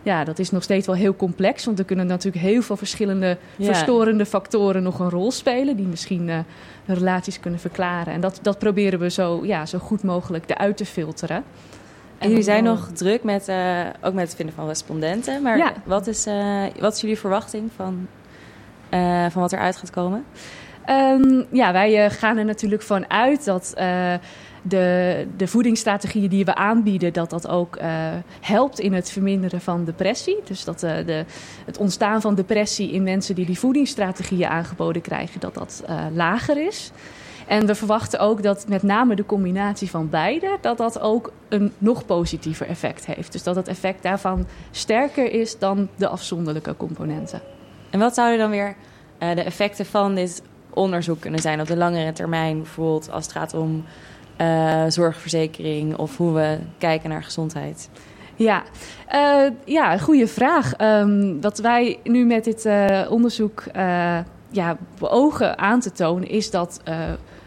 [0.06, 3.38] ja, dat is nog steeds wel heel complex, want er kunnen natuurlijk heel veel verschillende
[3.56, 3.66] Ja.
[3.66, 6.38] verstorende factoren nog een rol spelen, die misschien eh,
[6.86, 8.14] relaties kunnen verklaren.
[8.14, 11.44] En dat, dat proberen we zo, ja, zo goed mogelijk eruit te filteren.
[12.18, 15.42] En jullie zijn nog druk met, eh, ook met het vinden van respondenten.
[15.42, 15.74] Maar Ja.
[15.86, 18.08] wat, is, eh, wat is jullie verwachting van,
[19.32, 20.26] van wat eruit gaat komen?
[20.86, 23.74] Ehm, ja, wij gaan er natuurlijk van uit dat
[24.68, 27.90] de, de voedingsstrategieën die we aanbieden, dat dat ook eh,
[28.42, 30.38] helpt in het verminderen van depressie.
[30.44, 31.26] Dus dat eh, de,
[31.66, 36.68] het ontstaan van depressie in mensen die die voedingsstrategieën aangeboden krijgen, dat dat eh, lager
[36.68, 36.92] is.
[37.48, 41.72] En we verwachten ook dat met name de combinatie van beide, dat dat ook een
[41.78, 43.32] nog positiever effect heeft.
[43.32, 47.42] Dus dat het effect daarvan sterker is dan de afzonderlijke componenten.
[47.90, 48.76] En wat zouden dan weer
[49.18, 52.58] de effecten van dit onderzoek kunnen zijn op de langere termijn?
[52.58, 53.84] Bijvoorbeeld als het gaat om
[54.38, 57.90] eh, zorgverzekering of hoe we kijken naar gezondheid.
[58.36, 58.64] Ja,
[59.08, 60.74] eh, ja goede vraag.
[60.74, 63.64] Ehm, wat wij nu met dit eh, onderzoek
[64.50, 66.82] ja, beogen aan te tonen, is dat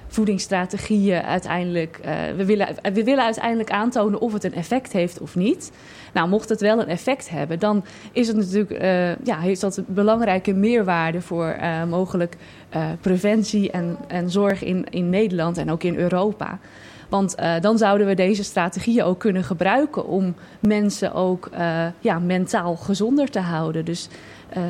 [0.09, 2.01] voedingsstrategieën uiteindelijk.
[2.37, 5.73] we, willen, we willen uiteindelijk aantonen of het een effect heeft of niet.
[6.13, 9.77] Nou, mocht het wel een effect hebben, dan is het natuurlijk, eh, ja, heeft dat
[9.77, 12.37] een belangrijke meerwaarde voor eh, mogelijk
[12.69, 16.59] eh, preventie en, en zorg in, in Nederland en ook in Europa.
[17.09, 21.51] Want dan zouden we deze strategieën ook kunnen gebruiken om mensen ook
[22.01, 23.85] ja, mentaal gezonder te houden.
[23.85, 24.09] Dus,
[24.49, 24.63] eh,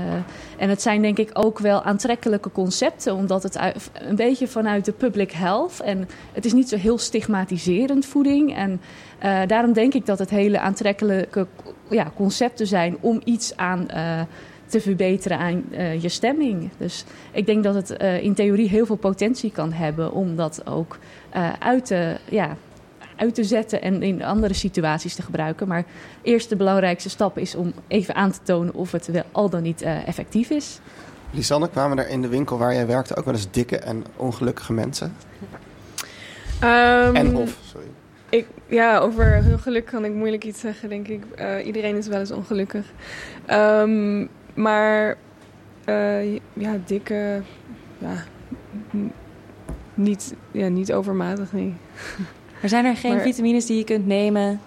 [0.56, 3.58] en het zijn denk ik ook wel aantrekkelijke concepten, omdat het
[3.92, 8.56] een beetje vanuit de public health en het is niet zo heel stigmatiserend voeding.
[8.56, 8.80] En
[9.18, 11.46] eh, daarom denk ik dat het hele aantrekkelijke
[11.90, 14.20] ja, concepten zijn om iets aan eh,
[14.66, 15.64] te verbeteren aan
[16.00, 16.70] je stemming.
[16.78, 17.90] Dus ik denk dat het
[18.22, 20.98] in theorie heel veel potentie kan hebben om dat ook
[21.58, 22.56] uit, te, ja,
[23.18, 25.68] uit te zetten en in andere situaties te gebruiken.
[25.68, 25.84] Maar
[26.22, 29.62] eerst de belangrijkste stap is om even aan te tonen of het wel al dan
[29.62, 30.80] niet eh, effectief is.
[31.30, 34.72] Lisanne, kwamen er in de winkel waar jij werkte ook wel eens dikke en ongelukkige
[34.72, 35.14] mensen?
[36.60, 37.86] Ehm, en of, sorry.
[38.28, 41.24] Ik, ja, over hun geluk kan ik moeilijk iets zeggen, denk ik.
[41.34, 42.92] Eh, iedereen is wel eens ongelukkig.
[43.46, 45.16] Ehm, maar
[45.84, 47.42] eh, ja, dikke,
[47.98, 48.14] ja,
[49.94, 51.74] niet, ja, niet overmatig, nee.
[52.60, 54.60] Maar zijn er geen Maar- vitamines die je kunt nemen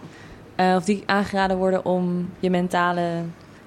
[0.55, 3.07] eh, of die aangeraden worden om je mentale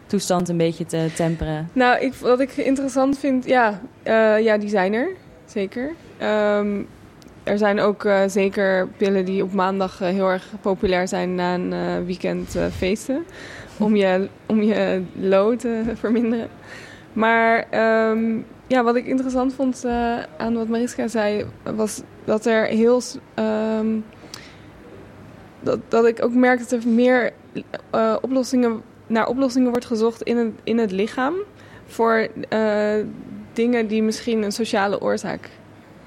[0.07, 1.69] toestand een beetje te temperen?
[1.73, 5.09] Nou, ik, wat ik interessant vind, ja, eh, ja die zijn er,
[5.45, 5.91] zeker.
[6.19, 6.81] Ehm,
[7.43, 12.05] er zijn ook eh, zeker pillen die op maandag heel erg populair zijn na een
[12.07, 13.25] weekend feesten.
[13.79, 16.49] Om je, om je low te verminderen.
[17.13, 19.85] Maar ehm, ja, wat ik interessant vond
[20.37, 21.45] aan wat Mariska zei,
[21.77, 23.01] was dat er heel.
[23.35, 23.87] ehm,
[25.61, 27.33] dat, dat ik ook merk dat er meer
[27.91, 31.35] eh, oplossingen, naar oplossingen wordt gezocht in het, in het lichaam.
[31.87, 32.95] Voor eh,
[33.53, 35.51] dingen die misschien een sociale oorzaak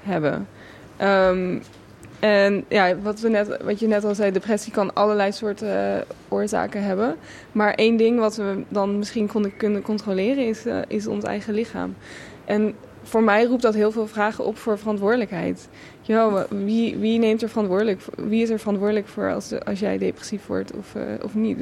[0.02, 0.48] hebben.
[0.96, 1.58] Ehm,
[2.20, 6.02] en ja, wat, we net, wat je net al zei, depressie kan allerlei soorten eh,
[6.28, 7.16] oorzaken hebben.
[7.52, 11.94] Maar één ding wat we dan misschien konden, kunnen controleren is, is ons eigen lichaam.
[12.44, 12.74] En
[13.08, 15.68] voor mij roept dat heel veel vragen op voor verantwoordelijkheid.
[16.02, 18.14] Jo, wie, wie neemt er verantwoordelijk voor?
[18.28, 21.58] Wie is er verantwoordelijk voor als, als jij depressief wordt of, eh, of niet?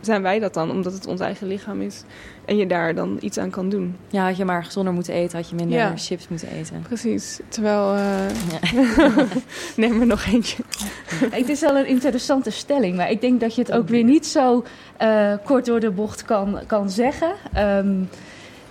[0.00, 2.02] Zijn wij dat dan, omdat het ons eigen lichaam is
[2.44, 3.96] en je daar dan iets aan kan doen?
[4.08, 5.92] Ja, had je maar gezonder moeten eten, had je minder Ja.
[5.96, 6.82] chips moeten eten.
[6.82, 7.40] Precies.
[7.48, 7.94] Terwijl.
[7.94, 9.14] eh Ja.
[9.76, 10.62] Neem er nog eentje.
[11.30, 14.26] Het is wel een interessante stelling, maar ik denk dat je het ook weer niet
[14.26, 14.64] zo
[14.96, 17.32] eh, kort door de bocht kan, kan zeggen.
[17.52, 17.94] Ehm,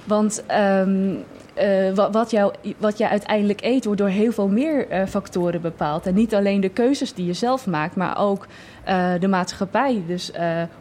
[0.03, 1.15] want ehm,
[1.58, 5.62] eh, wat, wat, jou, wat je uiteindelijk eet wordt door heel veel meer eh, factoren
[5.62, 6.05] bepaald.
[6.05, 8.47] En niet alleen de keuzes die je zelf maakt, maar ook
[8.84, 10.01] eh, de maatschappij.
[10.08, 10.32] Dus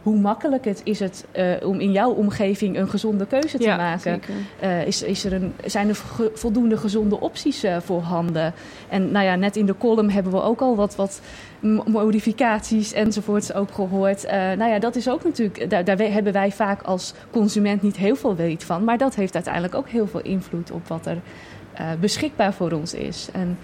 [0.03, 1.25] hoe makkelijk het is het
[1.63, 4.21] om in jouw omgeving een gezonde keuze te Ja, maken.
[4.85, 8.53] is, is er een, zijn er ge- voldoende gezonde opties eh, voorhanden?
[8.89, 11.21] En nou ja, net in de column hebben we ook al wat, wat
[11.85, 14.25] modificaties enzovoorts ook gehoord.
[14.25, 18.15] Eh, nou ja, dat is ook natuurlijk, daar, hebben wij vaak als consument niet heel
[18.15, 18.83] veel weet van.
[18.83, 21.17] Maar dat heeft uiteindelijk ook heel veel invloed op wat er
[21.73, 23.29] eh, beschikbaar voor ons is.
[23.33, 23.57] En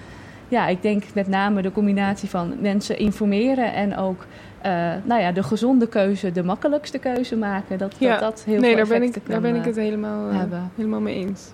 [0.47, 4.25] ja, ik denk met name de combinatie van mensen informeren en ook
[4.61, 4.71] eh,
[5.03, 7.77] nou ja, de gezonde keuze, de makkelijkste keuze maken.
[7.77, 8.11] Dat Ja.
[8.11, 10.29] dat, dat heel nee, veel daar ben, effecten ik, daar ben ik het helemaal,
[10.75, 11.51] helemaal mee eens.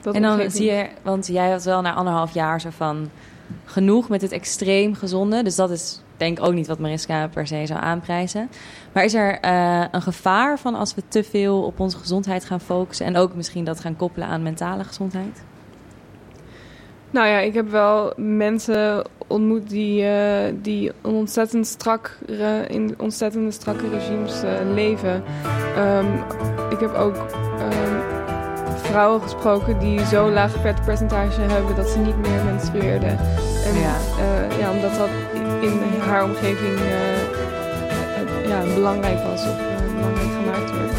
[0.00, 3.10] Dat en dan zie je, want jij had wel na anderhalf jaar zo van
[3.64, 5.42] genoeg met het extreem gezonde.
[5.42, 8.50] Dus dat is denk ik ook niet wat Mariska per se zou aanprijzen.
[8.92, 12.60] Maar is er eh, een gevaar van als we te veel op onze gezondheid gaan
[12.60, 15.44] focussen en ook misschien dat gaan koppelen aan mentale gezondheid?
[17.10, 22.18] Nou ja, ik heb wel mensen ontmoet die, eh, die ontzettend strak,
[22.68, 25.22] in ontzettende strakke regimes eh, leven.
[25.76, 26.06] Ehm,
[26.70, 27.16] ik heb ook
[28.92, 33.08] vrouwen gesproken die zo'n laag vetpercentage hebben dat ze niet meer menstrueerden.
[33.66, 33.94] En Ja.
[34.18, 35.08] ja, ja omdat dat
[35.60, 37.20] in haar omgeving eh,
[38.20, 40.92] eh, ja, belangrijk was of eh, belangrijk gemaakt werd.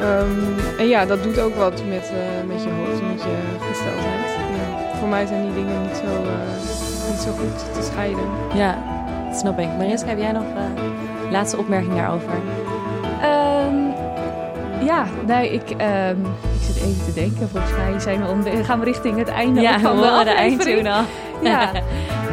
[0.00, 3.36] Ehm, en ja, dat doet ook wat met, eh, met je hoofd, met je
[3.68, 4.30] gesteldheid.
[4.58, 8.24] Ja, voor mij zijn die dingen niet zo, eh, niet zo goed te scheiden.
[8.54, 8.78] Ja,
[9.30, 9.68] dat snap ik.
[9.78, 10.82] Mariska, heb jij nog eh
[11.30, 12.32] laatste opmerking daarover?
[14.88, 16.16] Ja, nee, ik, ehm,
[16.56, 17.48] ik zit even te denken.
[17.48, 20.30] Volgens mij zijn we om, gaan we richting het einde ja, van we de de
[20.30, 21.02] eindtune al.
[21.42, 21.72] Ja.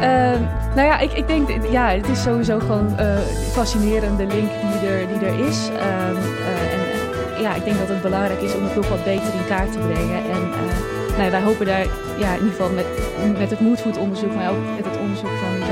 [0.00, 0.40] Ehm,
[0.74, 3.18] nou ja, ik, ik denk, ja, het is sowieso gewoon eh
[3.52, 5.68] fascinerende link die er, die er is.
[5.68, 6.16] Ehm,
[6.48, 6.80] eh, en
[7.34, 9.72] eh, ja, ik denk dat het belangrijk is om het nog wat beter in kaart
[9.72, 10.16] te brengen.
[10.16, 10.50] En
[11.18, 11.86] nou, wij hopen daar,
[12.18, 12.86] ja, in ieder geval met,
[13.38, 15.64] met het moedvoedonderzoek, maar ook met het onderzoek van we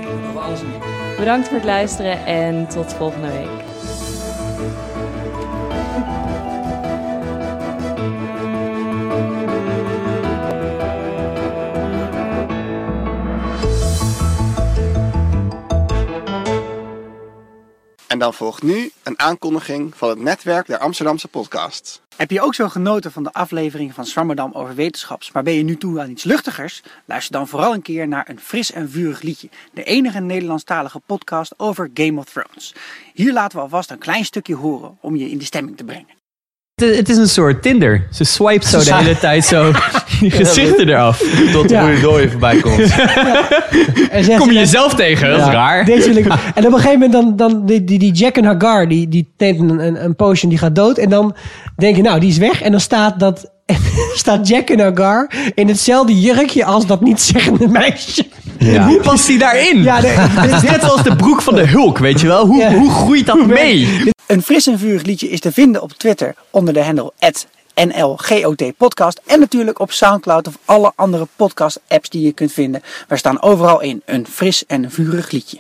[1.18, 3.63] Bedankt voor het luisteren en tot volgende week.
[18.24, 22.00] Dan volgt nu een aankondiging van het netwerk der Amsterdamse podcasts.
[22.16, 25.62] Heb je ook zo genoten van de aflevering van Swammerdam over wetenschaps, maar ben je
[25.62, 26.82] nu toe aan iets luchtigers?
[27.04, 29.48] Luister dan vooral een keer naar een fris en vurig liedje.
[29.72, 32.74] De enige Nederlandstalige podcast over Game of Thrones.
[33.14, 36.23] Hier laten we alvast een klein stukje horen om je in de stemming te brengen.
[36.82, 38.06] Het, is een soort Tinder.
[38.10, 39.72] Ze swipe zo de hele tijd zo
[40.20, 41.18] die gezichten eraf.
[41.52, 41.82] Tot de Ja.
[41.84, 42.78] goede dooi voorbij komt.
[44.10, 45.84] En zegt Kom je ze- jezelf tegen, dat is Ja, raar.
[45.84, 46.26] Deze wil ik.
[46.54, 49.32] En op een gegeven moment dan, dan die, die, die Jack en Hagar, die, die
[49.36, 50.98] neemt een, een, een potion, die gaat dood.
[50.98, 51.34] En dan
[51.76, 52.62] denk je, nou, die is weg.
[52.62, 53.50] En dan staat dat
[54.14, 58.26] staat Jack en Hagar in hetzelfde jurkje als dat niet-zeggende meisje.
[58.72, 59.82] Hoe past die daarin?
[59.82, 59.98] Ja,
[60.56, 62.46] is net als de broek van de Hulk, weet je wel?
[62.46, 62.72] Hoe, Ja.
[62.74, 63.88] hoe groeit dat mee?
[64.26, 67.12] Een fris en vurig liedje is te vinden op Twitter onder de handle
[67.74, 69.20] NLGOT podcast.
[69.26, 72.82] En natuurlijk op Soundcloud of alle andere podcast apps die je kunt vinden.
[73.08, 75.58] Wij staan overal in een fris en vurig liedje.